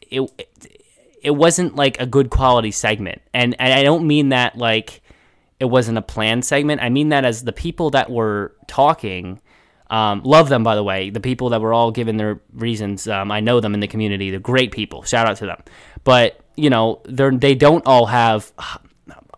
[0.00, 0.22] it
[1.22, 5.02] it wasn't like a good quality segment and, and i don't mean that like
[5.60, 9.40] it wasn't a planned segment i mean that as the people that were talking
[9.90, 11.10] um, love them by the way.
[11.10, 14.30] The people that were all given their reasons um, i know them in the community.
[14.30, 15.02] They're great people.
[15.02, 15.62] Shout out to them.
[16.04, 18.52] But you know they're they don't all have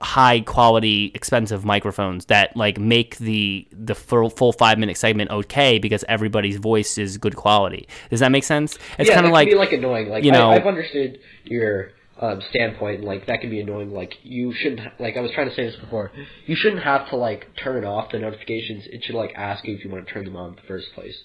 [0.00, 5.78] high quality expensive microphones that like make the the full, full five minute segment okay
[5.78, 7.88] because everybody's voice is good quality.
[8.10, 8.78] Does that make sense?
[8.98, 10.08] It's yeah, kind of like like annoying.
[10.08, 13.04] Like you know- I, I've understood your um, standpoint.
[13.04, 13.92] Like that can be annoying.
[13.92, 14.80] Like you shouldn't.
[14.80, 16.10] ha- Like I was trying to say this before.
[16.46, 18.84] You shouldn't have to like turn off the notifications.
[18.86, 20.88] It should like ask you if you want to turn them on in the first
[20.94, 21.16] place,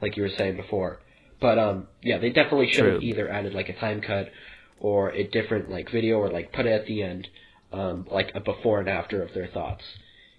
[0.00, 1.00] like you were saying before.
[1.40, 4.30] But um, yeah, they definitely should have either added like a time cut
[4.78, 7.28] or a different like video or like put it at the end,
[7.72, 9.82] um, like a before and after of their thoughts.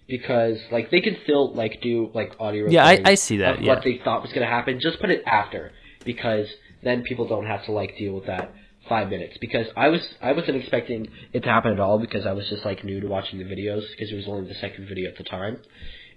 [0.06, 2.68] Because like they can still like do like audio.
[2.68, 3.74] Yeah, I- I see that, of yeah.
[3.74, 5.72] What they thought was gonna happen, just put it after
[6.04, 6.46] because
[6.82, 8.52] then people don't have to like deal with that
[8.88, 9.36] five minutes.
[9.40, 12.64] Because I was I wasn't expecting it to happen at all because I was just
[12.64, 15.24] like new to watching the videos because it was only the second video at the
[15.24, 15.58] time,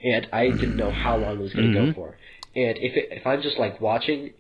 [0.04, 1.88] and I didn't know how long it was gonna Mm-hmm.
[1.92, 2.18] go for.
[2.56, 4.34] And if it, if I'm just like watching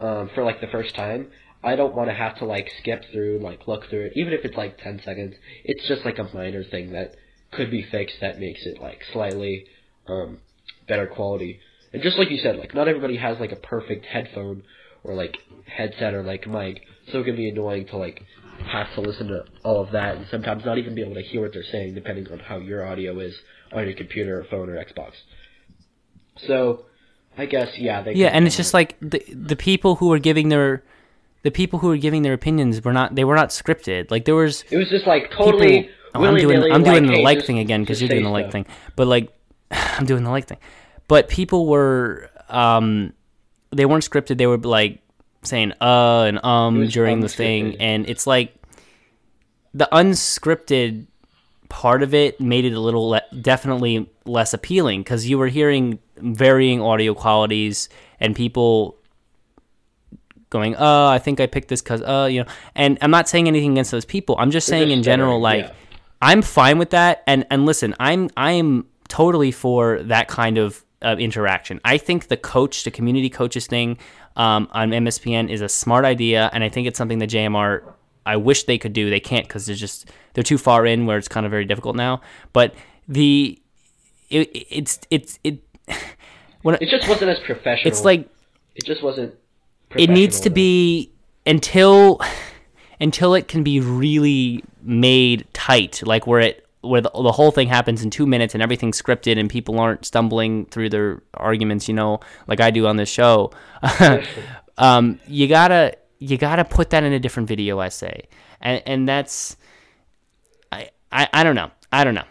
[0.00, 1.30] um, for like the first time,
[1.62, 4.44] I don't want to have to like skip through like look through it, even if
[4.44, 5.34] it's like ten seconds.
[5.64, 7.14] It's just like a minor thing that
[7.52, 9.66] could be fixed that makes it like slightly
[10.08, 10.38] um,
[10.88, 11.60] better quality.
[11.92, 14.62] And just like you said, like not everybody has like a perfect headphone
[15.04, 16.82] or like headset or like mic,
[17.12, 18.22] so it can be annoying to like
[18.66, 21.40] have to listen to all of that and sometimes not even be able to hear
[21.42, 23.34] what they're saying depending on how your audio is
[23.72, 25.12] on your computer or phone or Xbox.
[26.46, 26.86] So,
[27.38, 30.48] I guess yeah, they yeah and it's just like the the people who were giving
[30.48, 30.82] their
[31.42, 34.34] the people who were giving their opinions were not they were not scripted like there
[34.34, 35.82] was it was just like totally.
[35.82, 38.08] people, oh, I'm doing I'm doing like, the hey, like just- thing again because you're
[38.08, 38.52] doing the like stuff.
[38.52, 39.32] thing but like
[39.70, 40.58] I'm doing the like thing
[41.08, 43.12] but people were um
[43.70, 45.00] they weren't scripted they were like
[45.42, 48.54] saying uh and um during the thing and it's like
[49.72, 51.06] the unscripted
[51.68, 55.98] part of it made it a little le- definitely less appealing because you were hearing
[56.16, 57.88] varying audio qualities
[58.18, 58.98] and people
[60.50, 63.46] going uh i think i picked this because uh you know and i'm not saying
[63.46, 64.36] anything against those people.
[64.38, 65.72] I'm just saying just in general like yeah.
[66.20, 71.16] i'm fine with that and and listen i'm i'm totally for that kind of uh,
[71.18, 71.80] interaction.
[71.84, 73.98] I think the coach the community coaches thing
[74.36, 77.82] um, on mspn is a smart idea and i think it's something that jmr
[78.26, 81.18] i wish they could do they can't because they're just they're too far in where
[81.18, 82.20] it's kind of very difficult now
[82.52, 82.74] but
[83.08, 83.60] the
[84.30, 85.58] it, it's it's it
[86.62, 87.88] when It just wasn't as professional.
[87.88, 88.28] it's like
[88.76, 89.34] it just wasn't.
[89.96, 91.10] it needs to be
[91.46, 92.20] until
[93.00, 97.68] until it can be really made tight like where it where the, the whole thing
[97.68, 101.94] happens in two minutes and everything's scripted and people aren't stumbling through their arguments you
[101.94, 103.50] know like i do on this show.
[104.80, 108.28] Um, you gotta you gotta put that in a different video essay.
[108.60, 109.56] And and that's
[110.72, 111.70] I, I i don't know.
[111.92, 112.24] I don't know.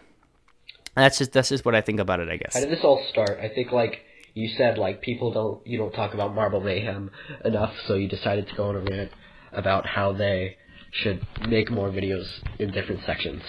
[0.96, 2.54] That's just that's just what i think about it i guess.
[2.54, 3.38] How did this all start?
[3.40, 4.00] I think like
[4.34, 7.10] you said, like people don't you don't talk about Marble Mayhem
[7.44, 9.12] enough, so you decided to go on a rant
[9.52, 10.56] about how they
[10.92, 12.26] should make more videos
[12.58, 13.42] in different sections.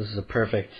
[0.00, 0.72] This is a perfect.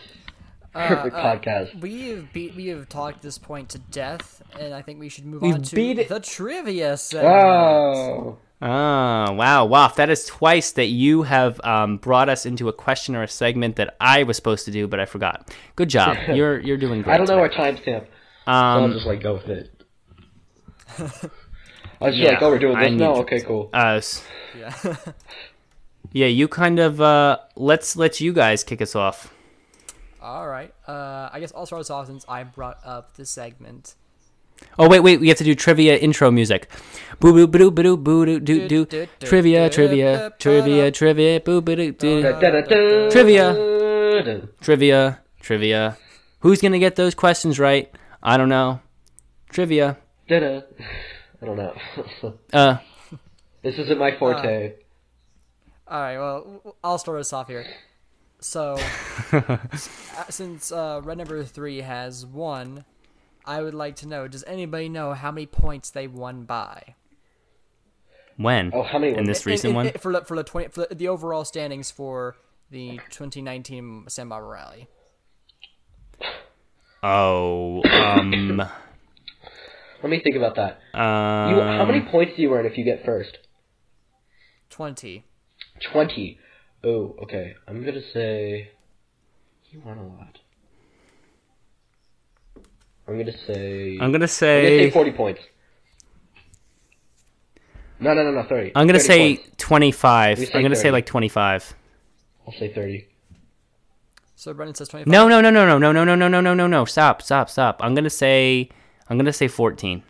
[0.72, 1.78] Perfect uh, podcast.
[1.78, 2.54] We've beat.
[2.56, 5.62] We have talked this point to death, and I think we should move We've on
[5.62, 7.34] to beat it- the trivia segment.
[7.34, 9.88] Oh, Ah, wow, wow.
[9.88, 13.76] That is twice that you have um, brought us into a question or a segment
[13.76, 15.54] that I was supposed to do, but I forgot.
[15.76, 16.16] Good job.
[16.34, 17.12] You're you're doing great.
[17.14, 17.62] I don't know today.
[17.62, 18.04] our timestamp.
[18.06, 18.10] so
[18.46, 19.82] I'll Um, just like go with it.
[20.98, 23.14] I was just Yeah, like, oh, we're doing I this now.
[23.16, 23.68] Okay, cool.
[23.74, 24.00] uh,
[24.58, 24.74] Yeah.
[26.12, 29.32] yeah, you kind of uh, let's let you guys kick us off.
[30.22, 30.74] All right.
[30.86, 33.94] Uh, I guess I'll start us off since I brought up the segment.
[34.78, 36.68] Oh wait, wait, we have to do trivia intro music.
[37.18, 38.84] Boo boo boo boo boo doo doo Do, doo.
[38.84, 41.40] do, do, Trivia, trivia, trivia, trivia.
[41.40, 42.22] Boo boo doo doo.
[43.10, 43.54] Trivia.
[44.60, 45.96] Trivia, trivia.
[46.40, 47.90] Who's gonna get those questions right?
[48.22, 48.80] I don't know.
[49.48, 49.96] Trivia.
[50.28, 50.62] I
[51.46, 51.74] don't know.
[52.52, 52.76] Uh,
[53.62, 54.74] this isn't my forte.
[55.90, 56.18] All right.
[56.18, 57.66] Well, I'll start us off here.
[58.40, 58.78] So,
[59.32, 59.56] uh,
[60.30, 62.84] since uh, red number three has won,
[63.44, 66.94] I would like to know: Does anybody know how many points they won by?
[68.36, 68.70] when?
[68.72, 69.86] Oh, how many In this In- recent in- one?
[69.88, 72.36] in- for the, for the twenty for the, the overall standings for
[72.70, 74.86] the 2019 Sand Marble Rally.
[77.02, 78.58] Oh, um,
[80.02, 80.78] Let me think about that.
[80.98, 83.38] um, You, how many points do you earn if you get first?
[84.70, 85.24] 20.
[85.80, 86.38] Twenty.
[86.84, 87.54] Oh, okay.
[87.66, 88.70] I'm gonna say
[89.70, 90.38] you won a lot.
[93.06, 93.92] I'm gonna say.
[93.92, 94.86] I'm gonna I'm gonna say.
[94.86, 95.40] say forty points.
[97.98, 98.72] No, no, no, no, thirty.
[98.74, 99.50] I'm gonna say points.
[99.58, 100.38] 25.
[100.38, 101.74] Say I'm gonna say like 25.
[102.46, 103.08] I'll say thirty.
[104.36, 105.10] So Brendan says 25.
[105.10, 106.84] No, no, no, no, no, no, no, no, no, no, no, no, no.
[106.84, 107.80] Stop, stop, stop.
[107.82, 108.70] I'm gonna say.
[109.08, 110.02] I'm gonna say 14.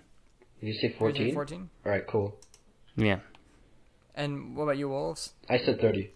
[0.60, 1.34] Did you say fourteen?
[1.34, 1.70] 14.
[1.86, 2.36] All right, cool.
[2.96, 3.20] Yeah.
[4.20, 5.32] And what about you, Wolves?
[5.48, 6.12] I said thirty.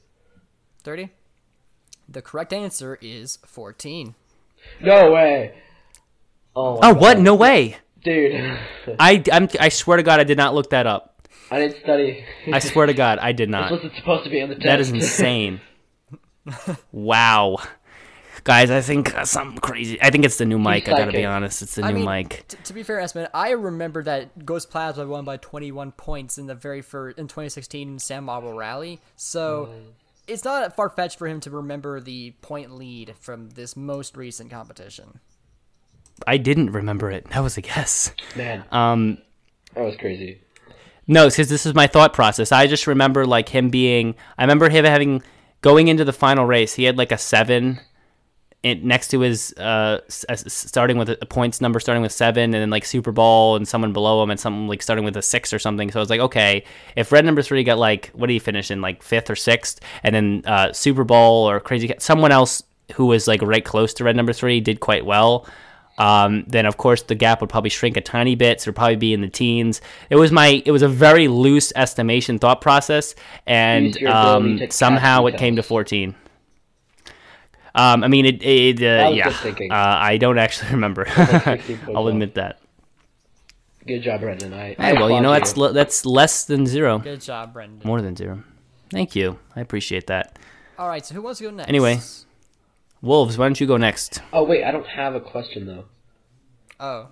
[0.82, 1.08] 30?
[2.06, 4.14] The correct answer is 14.
[4.82, 5.54] No way.
[6.54, 6.78] Oh.
[6.82, 7.18] Oh, what?
[7.18, 7.78] No way.
[8.02, 8.58] dude.
[9.00, 11.26] I, I'm, I swear to God, I did not look that up.
[11.50, 12.22] I didn't study.
[12.52, 13.70] I swear to God, I did This not.
[13.70, 14.66] wasn't supposed to be on the test.
[14.66, 15.62] That is insane.
[16.92, 17.56] wow.
[18.44, 20.00] Guys, I think uh, something crazy.
[20.02, 20.86] I think it's the new mic.
[20.86, 21.62] I gotta be honest.
[21.62, 22.44] It's the I new mean, mic.
[22.46, 26.46] t- to be fair, Esmond, I remember that Ghost Plasma won by 21 points in
[26.46, 29.00] the very first in 2016 Sand Marble Rally.
[29.16, 29.70] So
[30.28, 34.50] it's not far fetched for him to remember the point lead from this most recent
[34.50, 35.20] competition.
[36.26, 37.28] I didn't remember it.
[37.30, 38.12] That was a guess.
[38.36, 39.18] Man, Um,
[39.74, 40.40] that was crazy.
[41.06, 42.52] No, because this is my thought process.
[42.52, 44.14] I just remember like him being.
[44.38, 45.22] I remember him having
[45.62, 46.74] going into the final race.
[46.74, 47.80] He had like a seven,
[48.64, 52.54] in, next to his uh s- starting with a points number starting with seven, and
[52.54, 55.52] then like Super Bowl and someone below him and something like starting with a six
[55.52, 55.92] or something.
[55.92, 56.64] So I was like, okay,
[56.96, 59.78] if red number three got like what did he finish in like fifth or sixth,
[60.02, 63.94] and then uh Super Bowl or Crazy Cat, someone else who was like right close
[63.94, 65.46] to red number three did quite well
[65.98, 68.60] um, then of course the gap would probably shrink a tiny bit.
[68.60, 69.80] So it'd probably be in the teens.
[70.10, 73.14] It was my it was a very loose estimation thought process,
[73.46, 76.14] and Use your ability um, somehow it came to fourteen.
[77.74, 79.24] Um, I mean, it, it uh, was yeah.
[79.28, 79.72] good thinking.
[79.72, 81.06] Uh, I don't actually remember.
[81.94, 82.60] I'll admit that.
[83.86, 84.52] Good job, Brendan.
[84.54, 87.86] I, Hey, well, you know that's le- that's less than zero, Good job, Brendan.
[87.86, 88.42] more than zero.
[88.90, 89.38] Thank you.
[89.56, 90.38] I appreciate that.
[90.78, 91.68] All right, so who wants to go next?
[91.68, 92.00] Anyway.
[93.02, 94.22] Wolves, why don't you go next?
[94.32, 95.84] Oh wait, I don't have a question though.
[96.80, 97.08] Oh,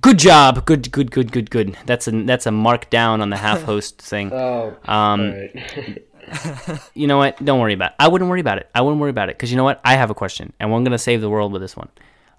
[0.00, 0.64] Good job.
[0.66, 1.76] Good, good, good, good, good.
[1.86, 4.32] That's a that's a mark down on the half host thing.
[4.32, 6.04] Oh, Um, all right.
[6.94, 7.42] you know what?
[7.44, 7.96] Don't worry about it.
[7.98, 8.68] I wouldn't worry about it.
[8.74, 9.80] I wouldn't worry about it because you know what?
[9.84, 11.88] I have a question, and we're gonna save the world with this one.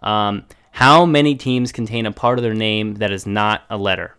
[0.01, 4.15] Um, how many teams contain a part of their name that is not a letter?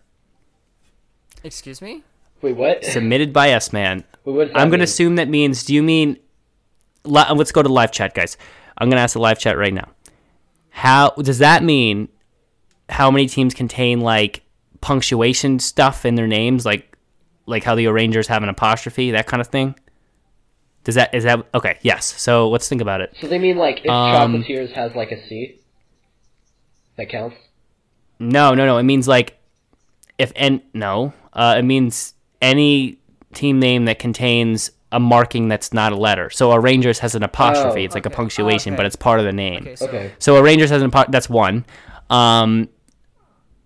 [1.42, 2.02] excuse me.
[2.42, 2.84] wait, what?
[2.84, 4.04] Submitted by S Man.
[4.24, 5.64] Wait, what does that I'm gonna assume that means.
[5.64, 6.18] Do you mean?
[7.04, 8.36] Li- let's go to the live chat, guys.
[8.76, 9.88] I'm gonna ask the live chat right now.
[10.70, 12.08] How does that mean?
[12.88, 14.42] How many teams contain like
[14.80, 16.89] punctuation stuff in their names, like
[17.50, 19.74] like how the Rangers have an apostrophe, that kind of thing?
[20.84, 21.78] Does that is that okay?
[21.82, 22.06] Yes.
[22.06, 23.14] So let's think about it.
[23.20, 25.60] So they mean like if Um, Chocolatiers has like a C,
[26.96, 27.36] that counts.
[28.18, 28.78] No, no, no.
[28.78, 29.38] It means like
[30.18, 31.12] if and no.
[31.32, 32.98] Uh, it means any
[33.34, 36.30] team name that contains a marking that's not a letter.
[36.30, 37.82] So O'rangers has an apostrophe.
[37.82, 38.86] Oh, it's like a punctuation, but Okay.
[38.88, 39.62] it's part of the name.
[39.62, 40.12] Okay, so Okay.
[40.18, 41.64] So O'rangers has an apo- that's one.
[42.08, 42.68] Um,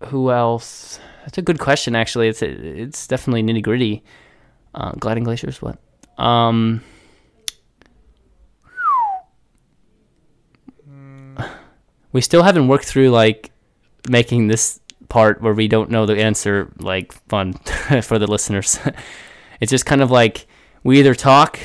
[0.07, 0.99] who else?
[1.25, 1.95] That's a good question.
[1.95, 4.03] Actually, it's it's definitely nitty gritty.
[4.73, 5.61] Uh, gliding glaciers.
[5.61, 5.79] What?
[6.17, 6.81] Um.
[12.11, 13.51] We still haven't worked through like
[14.07, 17.53] making this part where we don't know the answer like fun
[18.03, 18.79] for the listeners.
[19.59, 20.47] it's just kind of like
[20.83, 21.59] we either talk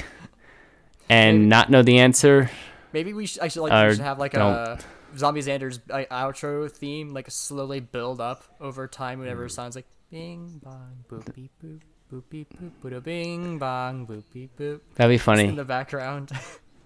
[1.09, 2.51] and not know the answer
[2.93, 4.87] Maybe we should actually like we should have like a don't.
[5.17, 9.19] Zombie Xander's uh, outro theme, like a slowly build up over time.
[9.21, 11.81] Whenever it sounds like bing bong boop beep boop
[12.13, 16.31] boop beep boop boop bing bong boop beep boop That'd be funny in the background.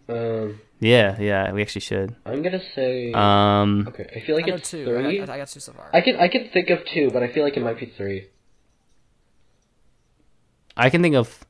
[0.06, 2.14] Um, Yeah, yeah, we actually should.
[2.26, 3.10] I'm gonna say.
[3.14, 4.84] Um, okay, I feel like I it's two.
[4.84, 5.20] three.
[5.20, 5.88] I, I, I got two so far.
[5.94, 8.28] I can I can think of two, but I feel like it might be three.
[10.76, 11.46] I can think of.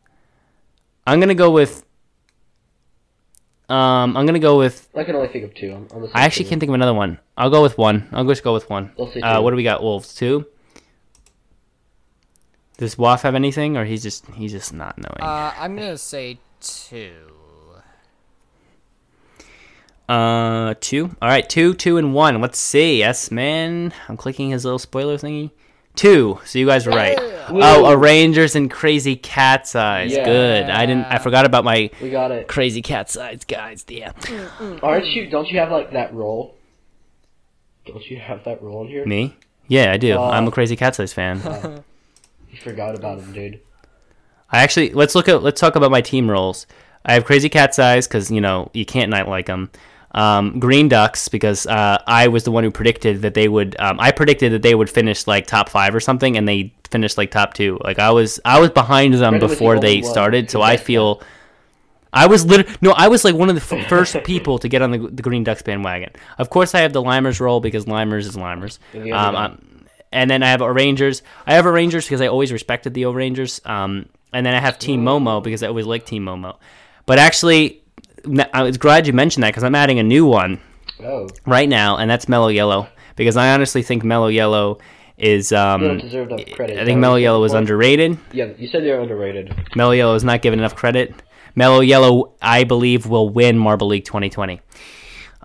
[1.04, 1.84] I'm gonna go with.
[3.68, 4.88] Um, I'm gonna go with.
[4.94, 5.72] I can only think of two.
[5.72, 7.18] I'm, I'm I actually can't think of another one.
[7.36, 8.08] I'll go with one.
[8.12, 8.92] I'll just go with one.
[8.98, 9.82] We'll see Uh, what do we got?
[9.82, 10.46] Wolves two.
[12.76, 15.20] Does Waff have anything, or he's just he's just not knowing?
[15.20, 17.12] Uh, I'm gonna say two.
[20.08, 21.16] Uh, two.
[21.22, 22.38] All right, two, two, and one.
[22.42, 22.98] Let's see.
[22.98, 23.94] Yes, man.
[24.08, 25.50] I'm clicking his little spoiler thingy.
[25.96, 26.40] Two.
[26.44, 27.16] So you guys were right.
[27.48, 30.12] Oh, O'rangers and Crazy Cat's Eyes.
[30.12, 30.24] Yeah.
[30.24, 30.70] Good.
[30.70, 31.04] I didn't.
[31.06, 32.48] I forgot about my We got it.
[32.48, 33.84] Crazy Cat's Eyes, guys.
[33.88, 34.12] Yeah.
[34.82, 35.28] Aren't you?
[35.30, 36.56] Don't you have like that role?
[37.86, 39.04] Don't you have that role in here?
[39.06, 39.36] Me?
[39.68, 40.16] Yeah, I do.
[40.16, 41.82] Uh, I'm a Crazy Cat's Eyes fan.
[42.54, 43.60] You forgot about him, dude.
[44.48, 46.68] I actually let's look at let's talk about my team roles.
[47.04, 49.70] I have Crazy Cat's Eyes because you know you can't not like them.
[50.14, 53.74] Um, Green Ducks because uh, I was the one who predicted that they would.
[53.80, 57.18] Um, I predicted that they would finish like top five or something, and they finished
[57.18, 57.78] like top two.
[57.82, 61.20] Like I was I was behind them was the before they started, so I feel.
[62.12, 64.82] I was literally no, I was like one of the f- first people to get
[64.82, 66.10] on the, the Green Ducks bandwagon.
[66.38, 68.78] Of course, I have the Limers role because Limers is Limers.
[68.92, 71.22] And Um, and then I have Rangers.
[71.44, 73.60] I have Rangers because I always respected the Rangers.
[73.64, 76.56] Um, and then I have Team Momo because I always liked Team Momo.
[77.04, 77.82] But actually,
[78.52, 80.60] I was glad you mentioned that because I'm adding a new one
[81.00, 84.78] Oh, right now, and that's Mellow Yellow because I honestly think Mellow Yellow
[85.18, 85.52] is.
[85.52, 86.78] Um, you don't deserve enough credit.
[86.78, 88.18] I think Mellow Yellow is underrated.
[88.32, 89.54] Yeah, you said they're underrated.
[89.76, 91.14] Mellow Yellow is not given enough credit.
[91.56, 94.60] Mellow Yellow, I believe, will win Marble League 2020.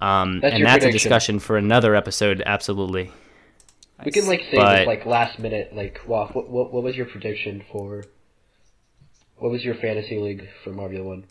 [0.02, 2.42] Um, That's and that's a discussion for another episode.
[2.46, 3.12] Absolutely.
[4.06, 5.76] We can like say But- like last minute.
[5.76, 8.06] Like, wow, what, what what was your prediction for?
[9.38, 11.26] What was your fantasy league for Marbula One?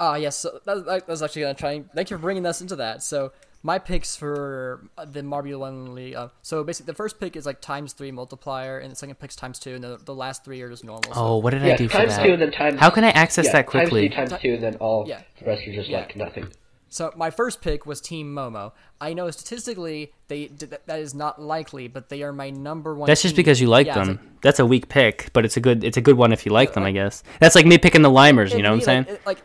[0.00, 0.36] Ah, yes.
[0.36, 1.72] So that, that was actually gonna try.
[1.72, 3.02] And, thank you for bringing us into that.
[3.02, 3.32] So
[3.62, 6.14] my picks for uh, the Marbula One League.
[6.14, 9.34] Uh, so basically, the first pick is like times three multiplier, and the second pick's
[9.34, 11.12] times two, and the, the last three are just normal.
[11.12, 12.24] So Oh, what did I Yeah, do for times that?
[12.24, 12.78] two and then times.
[12.78, 14.08] How can I access yeah, that quickly?
[14.08, 15.22] Times two, times two, and then all Yeah.
[15.40, 15.98] the rest are just Yeah.
[16.00, 16.48] like nothing.
[16.90, 18.72] So my first pick was Team Momo.
[19.00, 23.06] I know statistically they that that is not likely, but they are my number one.
[23.08, 23.40] That's just team.
[23.44, 24.08] because you like Yeah, them.
[24.08, 26.52] like- That's a weak pick, but it's a good it's a good one if you
[26.52, 27.22] like them, I guess.
[27.40, 29.06] That's like me picking the Limers, you know what I'm me, saying?
[29.08, 29.38] It- like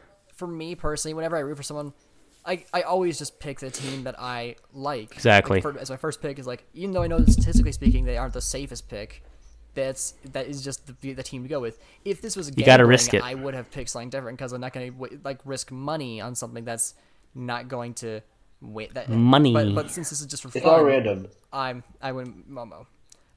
[0.44, 1.94] for me personally, whenever I root for someone,
[2.46, 5.14] I, I always just pick the team that I like.
[5.14, 5.62] Exactly.
[5.62, 8.04] Like, for, as my first pick is like, even though I know that statistically speaking
[8.04, 9.24] they aren't the safest pick,
[9.74, 11.80] that's that is just the, the team to go with.
[12.04, 13.24] If this was You gotta risk it.
[13.24, 14.92] I would have picked something different because I'm not gonna
[15.24, 16.96] like risk money on something that's
[17.34, 18.20] not going to
[18.62, 18.90] win.
[18.94, 19.54] That Money.
[19.54, 21.28] But, but since this is just for It's fun, all random.
[21.54, 22.86] I'm I went Momo.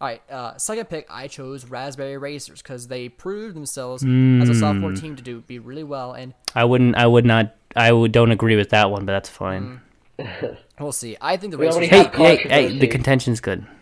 [0.00, 4.54] All right, uh, second pick I chose Raspberry Racers because they proved themselves as a
[4.54, 4.96] sophomore Hmm.
[4.96, 8.30] team to do be really well, and I wouldn't I would not I would don't
[8.30, 9.80] agree with that one, but that's fine.
[10.80, 11.16] we'll see.
[11.20, 11.88] I think the We Racers.
[11.88, 12.88] Hey, hey, hey, the controversy.
[12.88, 13.66] contention's good.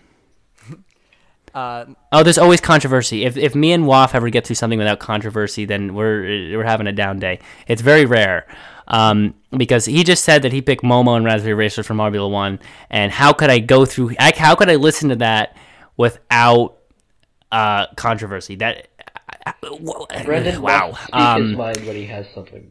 [1.55, 3.25] Uh, Oh, there's always controversy.
[3.25, 6.89] If if me and Waff ever get through something without controversy, then we're we're having
[6.89, 7.39] a down day.
[7.69, 8.47] It's very rare.
[8.89, 12.59] Um, because he just said that he picked Momo and Raspberry Racer from Marbula One,
[12.91, 14.15] and how could I go through?
[14.19, 15.57] I, how could I listen to that
[15.97, 16.79] without
[17.53, 18.57] uh, controversy?
[18.57, 18.89] That
[20.25, 20.93] Brendan wow.
[20.93, 22.71] speak Um, his mind when he has something.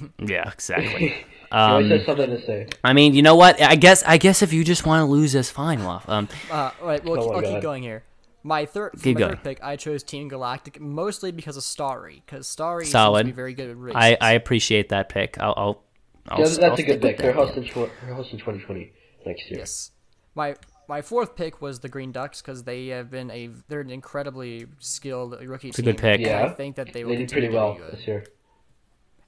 [0.18, 1.08] yeah, exactly.
[1.08, 2.68] he always Um, has something to say.
[2.82, 3.60] I mean, you know what?
[3.62, 6.08] I guess I guess if you just want to lose, that's fine, Waff.
[6.08, 8.02] Um, uh, all right, well, oh I'll keep going here.
[8.46, 9.30] My third, Keep my going.
[9.36, 13.20] third pick, I chose Team Galactic mostly because of Starry, because Starry Solid.
[13.20, 13.96] seems to be very good at races.
[13.98, 15.38] I, I appreciate that pick.
[15.40, 15.82] I'll, I'll,
[16.28, 17.16] I'll Yeah, that's I'll a good pick.
[17.16, 17.36] They're that.
[17.36, 18.92] hosting, tw- they're hosting 2020
[19.24, 19.60] next year.
[19.60, 19.92] Yes.
[20.34, 20.56] My
[20.88, 24.66] my fourth pick was the Green Ducks because they have been a they're an incredibly
[24.78, 25.84] skilled rookie a team.
[25.84, 26.20] good pick.
[26.20, 26.52] and I Yeah.
[26.54, 27.92] think that they will They did pretty well good.
[27.92, 28.24] this year.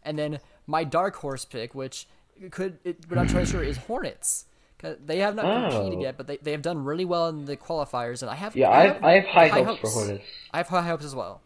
[0.03, 2.07] And then my dark horse pick, which
[2.51, 4.45] could it, but I'm trying to sure is Hornets.
[4.79, 6.03] 'Cause They have not competed Oh.
[6.03, 8.69] yet, but they, they have done really well in the qualifiers, and I have Yeah,
[8.71, 10.25] I have, I have high, hopes, for Hornets.
[10.53, 11.41] I have high hopes as well.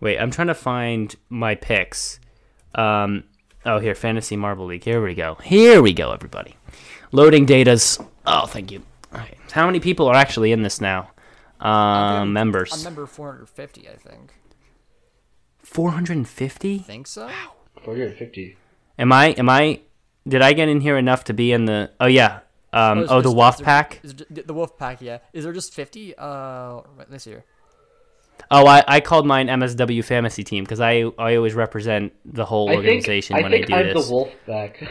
[0.00, 2.20] Wait, I'm trying to find my picks.
[2.76, 3.24] Um,
[3.66, 4.84] oh, here, Fantasy Marble League.
[4.84, 5.34] Here we go.
[5.42, 6.54] Here we go, everybody.
[7.12, 7.98] Loading data's.
[8.26, 8.82] Oh, thank you.
[9.12, 9.36] All right.
[9.52, 11.10] How many people are actually in this now?
[11.60, 12.84] Um, I'm members.
[12.84, 14.34] member 450, I think.
[15.62, 16.78] 450?
[16.78, 17.26] Think so?
[17.26, 17.52] Wow.
[17.84, 18.56] 450.
[18.98, 19.28] Am I?
[19.32, 19.80] Am I?
[20.26, 21.90] Did I get in here enough to be in the?
[22.00, 22.40] Oh yeah.
[22.72, 24.00] Um, is- oh, the is- Wolf is there- Pack.
[24.02, 25.18] Is there- the Wolf Pack, yeah.
[25.32, 26.14] Is there just 50?
[26.16, 26.24] Uh,
[26.96, 27.44] right, let's see here.
[28.50, 32.68] Oh, I, I called mine MSW Fantasy Team because I I always represent the whole
[32.68, 34.06] I think organization I when think I do I'm this.
[34.06, 34.82] the wolf back.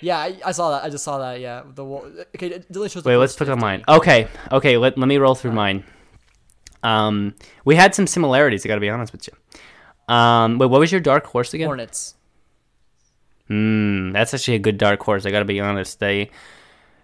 [0.00, 0.84] Yeah, I, I saw that.
[0.84, 1.40] I just saw that.
[1.40, 2.10] Yeah, the wall.
[2.34, 3.02] Okay, it really shows.
[3.02, 3.82] the Wait, let's first click on mine.
[3.88, 4.76] Okay, okay.
[4.76, 5.84] Let, let me roll through mine.
[6.82, 8.64] Um, we had some similarities.
[8.64, 10.14] I got to be honest with you.
[10.14, 11.66] Um, wait, what was your dark horse again?
[11.66, 12.14] Hornets.
[13.48, 15.26] Hmm, that's actually a good dark horse.
[15.26, 16.00] I got to be honest.
[16.00, 16.30] They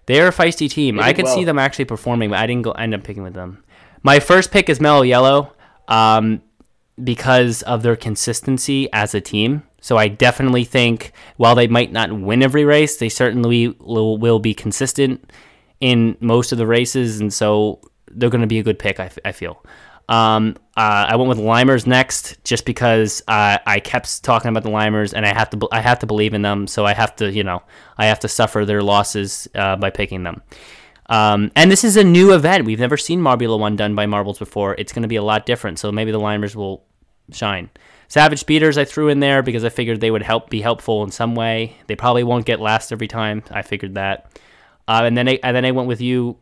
[0.07, 1.01] they're a feisty team.
[1.01, 3.35] I did could see them actually performing, but I didn't go end up picking with
[3.35, 3.65] them.
[4.03, 5.53] My first pick is Mellow Yellow,
[5.89, 6.43] um,
[7.03, 9.65] because of their consistency as a team.
[9.87, 14.41] So I definitely think while they might not win every race, they certainly will, will
[14.41, 15.33] be consistent
[15.81, 17.81] in most of the races, and so
[18.11, 18.99] they're going to be a good pick.
[18.99, 19.65] I, feel.
[20.09, 24.71] Um, uh, I went with Limers next, just because uh, I kept talking about the
[24.71, 26.67] Limers, and I have to I have to believe in them.
[26.67, 27.63] So I have to you know
[27.97, 30.43] I have to suffer their losses uh, by picking them.
[31.11, 32.65] Um, and this is a new event.
[32.65, 34.75] We've never seen Marbula One done by marbles before.
[34.79, 35.79] It's going to be a lot different.
[35.79, 36.83] So maybe the Limers will
[37.31, 37.71] shine.
[38.09, 41.11] Savage Speeders I threw in there because I figured they would help be helpful in
[41.11, 41.77] some way.
[41.87, 43.43] They probably won't get last every time.
[43.51, 44.31] I figured that.
[44.89, 46.39] Uh, and then I, and then I went with you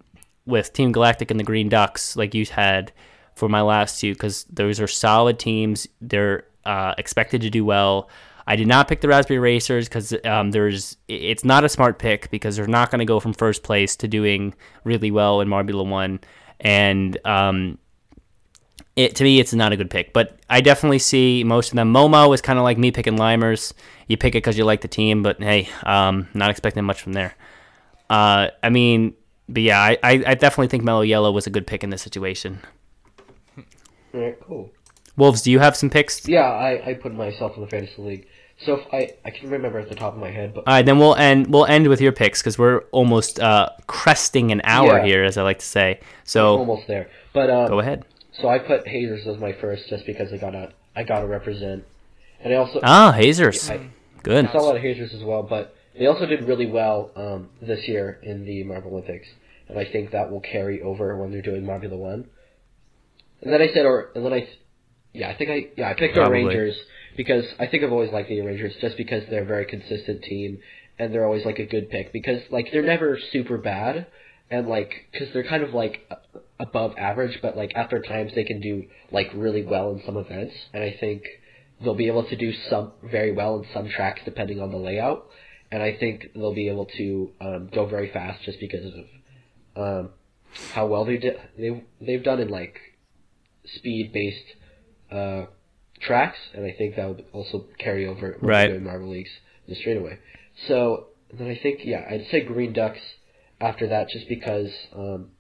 [0.47, 2.93] with Team Galactic and the Green Ducks like you had
[3.35, 5.89] for my last two because those are solid teams.
[6.01, 8.09] They're uh, expected to do well.
[8.47, 12.31] I did not pick the Raspberry Racers because um, there's it's not a smart pick
[12.31, 14.55] because they're not going to go from first place to doing
[14.85, 16.21] really well in Marbula One,
[16.61, 17.79] and um,
[18.97, 20.13] it to me it's not a good pick.
[20.13, 21.93] But I definitely see most of them.
[21.93, 23.73] Momo is kind of like me picking Limers.
[24.09, 27.13] You pick it because you like the team, but hey, um, not expecting much from
[27.15, 27.35] there.
[28.11, 29.15] Uh, I mean,
[29.49, 32.03] but yeah, I, I, I definitely think Mellow Yellow was a good pick in this
[32.03, 32.61] situation.
[34.15, 34.71] Alright, cool.
[35.17, 36.29] Wolves, do you have some picks?
[36.29, 38.27] Yeah, I, I put myself in the fantasy league.
[38.59, 40.87] So if I I can remember at the top of my head, but All right,
[40.87, 41.49] then we'll end.
[41.49, 45.05] We'll end with your picks because we're almost uh, cresting an hour Yeah.
[45.05, 45.99] here, as I like to say.
[46.01, 47.11] I'm So almost there.
[47.33, 48.05] But um, go ahead.
[48.41, 51.85] So I put Hazers as my first just because I gotta I gotta represent,
[52.41, 53.91] and I also Ah, Hazers, I
[54.23, 54.47] good.
[54.47, 57.51] I saw a lot of Hazers as well, but they also did really well um,
[57.63, 59.29] this year in the Marble Olympics,
[59.69, 62.29] and I think that will carry over when they're doing Marbula One.
[63.43, 64.49] And then I said, or and then I,
[65.13, 66.75] yeah, I think I yeah I picked O'rangers
[67.17, 70.59] because I think I've always liked the Rangers just because they're a very consistent team
[70.99, 74.07] and they're always like a good pick because like they're never super bad
[74.55, 76.09] and like because they're kind of like
[76.61, 80.55] above average, but like after times they can do like really well in some events,
[80.73, 81.23] and I think
[81.83, 85.27] they'll be able to do some very well in some tracks depending on the layout,
[85.73, 89.05] and I think they'll be able to um, go very fast just because of
[89.85, 90.11] um,
[90.75, 92.79] how well they did they they've done in like
[93.67, 94.45] speed based
[95.11, 95.47] uh,
[96.01, 98.69] tracks, and I think that would also carry over Right.
[98.69, 99.31] doing Marble Leagues
[99.67, 100.19] in the straightaway.
[100.69, 103.01] So then I think yeah, I'd say Green Ducks
[103.61, 105.31] after that just because um,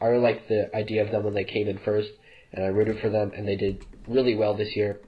[0.00, 2.10] I really liked the idea of them when they came in first,
[2.52, 5.00] and I rooted for them, and they did really well this year.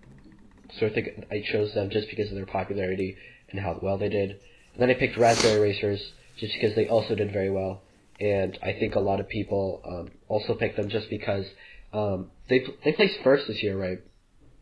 [0.79, 3.17] So I think I chose them just because of their popularity
[3.51, 4.31] and how well they did.
[4.31, 7.83] And then I picked Raspberry Racers just because they also did very well,
[8.21, 11.47] and I think a lot of people um, also picked them just because
[11.93, 13.99] um, they they placed first this year, right?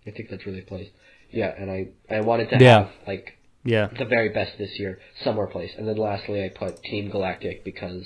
[0.06, 0.90] I think that's where they placed.
[1.30, 2.78] Yeah, and I I wanted to Yeah.
[2.84, 5.72] have like Yeah, the very best this year, somewhere place.
[5.76, 8.04] And then lastly, I put Team Galactic because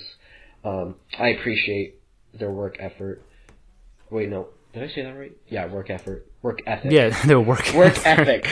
[0.65, 1.99] um, I appreciate
[2.33, 3.21] their work effort.
[4.09, 5.31] Wait, no, did I say that right?
[5.47, 6.91] Yeah, work effort, work ethic.
[6.91, 8.47] yeah, they're work work ethic.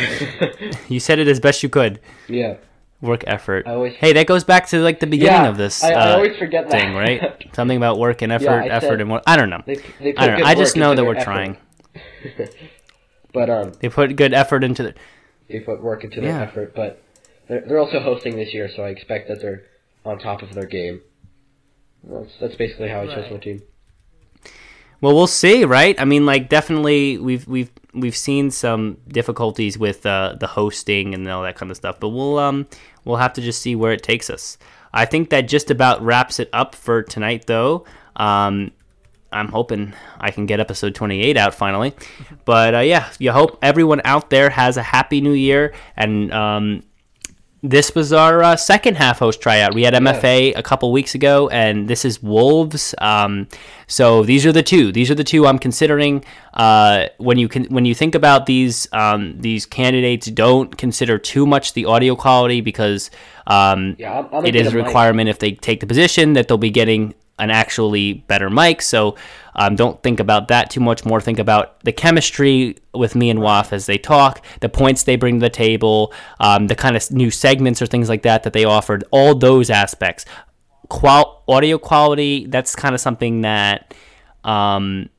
[0.89, 1.99] You said it as best you could.
[2.27, 2.55] yeah,
[3.01, 3.67] Work effort.
[3.67, 6.11] I always- hey, that goes back to like the beginning Yeah, of this I- I
[6.11, 6.79] uh, always forget that.
[6.79, 7.43] thing, right?
[7.55, 9.23] Something about work and effort, I effort said- and work.
[9.25, 9.63] I don't know.
[9.65, 10.45] they they I don't know.
[10.45, 11.23] I just know that we're effort.
[11.25, 11.57] trying.
[13.33, 14.93] But um, They put good effort into the.
[15.51, 16.41] They put work into their Yeah.
[16.43, 16.73] effort.
[16.75, 17.01] But
[17.47, 19.63] they're they're also hosting this year, so I expect that they're
[20.05, 21.01] on top of their game.
[22.03, 23.31] That's that's basically how I chose Right.
[23.33, 23.61] my team.
[25.01, 25.99] Well, we'll see, right?
[25.99, 31.27] I mean, like definitely we've we've we've seen some difficulties with uh, the hosting and
[31.27, 32.67] all that kind of stuff, but we'll um
[33.03, 34.57] we'll have to just see where it takes us.
[34.93, 37.85] I think that just about wraps it up for tonight, though.
[38.15, 38.71] Um,
[39.31, 41.93] I'm hoping I can get episode 28 out finally,
[42.45, 46.83] but uh, yeah, you hope everyone out there has a happy new year and um,
[47.63, 49.75] this was our uh, second half host tryout.
[49.75, 52.95] We had MFA a couple weeks ago, and this is Wolves.
[52.97, 53.47] Um,
[53.85, 54.91] so these are the two.
[54.91, 56.25] These are the two I'm considering.
[56.55, 61.45] Uh, when you can, when you think about these um, these candidates, don't consider too
[61.45, 63.11] much the audio quality because
[63.45, 64.85] um, Yeah, it is a a mic.
[64.87, 68.81] requirement if they take the position that they'll be getting an actually better mic.
[68.81, 69.15] So
[69.55, 71.03] um, don't think about that too much.
[71.05, 75.17] More think about the chemistry with me and Waff as they talk, the points they
[75.17, 78.53] bring to the table, um, the kind of new segments or things like that that
[78.53, 79.03] they offered.
[79.11, 80.25] All those aspects.
[80.89, 82.45] Qual- audio quality.
[82.47, 83.93] That's kind of something that.
[84.43, 85.09] Um,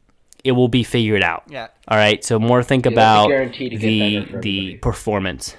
[0.44, 1.44] it will be figured out.
[1.48, 1.68] Yeah.
[1.86, 2.24] All right.
[2.24, 4.76] So more think that's a about guarantee to get the the everybody.
[4.78, 5.56] performance.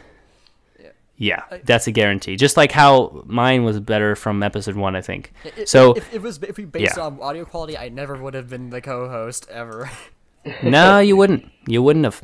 [1.16, 2.36] Yeah, that's a guarantee.
[2.36, 5.32] Just like how mine was better from episode one, I think.
[5.46, 7.04] I- So if it was if we based yeah.
[7.04, 9.90] on audio quality, I never would have been the co-host ever.
[10.64, 11.50] no, you wouldn't.
[11.68, 12.22] You wouldn't have.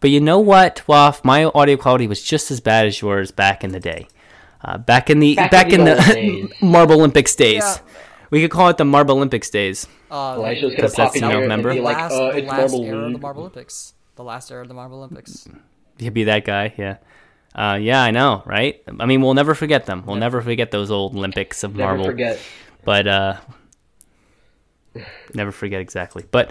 [0.00, 1.24] But you know what, Waff?
[1.24, 4.08] My audio quality was just as bad as yours back in the day.
[4.62, 6.52] Uh, back in the Back back, in in the the, days.
[6.60, 7.62] Marble Olympics days.
[7.62, 7.76] Yeah.
[8.30, 9.86] We could call it the Marble Olympics days.
[10.10, 11.70] Uh, Elijah was gonna 'Cause pop that's, in you know, here and remember?
[11.70, 13.22] be the like, last, uh, the it's last Marble era of the League.
[13.22, 13.94] Marble Olympics.
[14.16, 15.48] The last era of the Marble Olympics.
[15.98, 16.96] He'd be that guy, yeah.
[17.54, 18.82] Uh, yeah, I know, right?
[18.98, 20.04] I mean, we'll never forget them.
[20.06, 22.06] We'll never forget those old Olympics of marble.
[22.06, 22.34] Never marble.
[22.34, 22.40] forget.
[22.84, 23.36] But uh,
[25.34, 26.24] never forget exactly.
[26.30, 26.50] But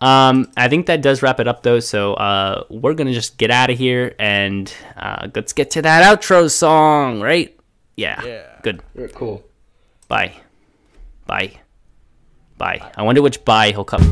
[0.00, 1.80] um, I think that does wrap it up, though.
[1.80, 6.04] So uh, we're gonna just get out of here and uh, let's get to that
[6.04, 7.58] outro song, right?
[7.96, 8.22] Yeah.
[8.24, 8.60] Yeah.
[8.62, 8.82] Good.
[9.14, 9.42] Cool.
[10.08, 10.34] Bye.
[11.26, 11.60] Bye.
[12.58, 12.92] Bye.
[12.96, 14.02] I wonder which bye he'll come.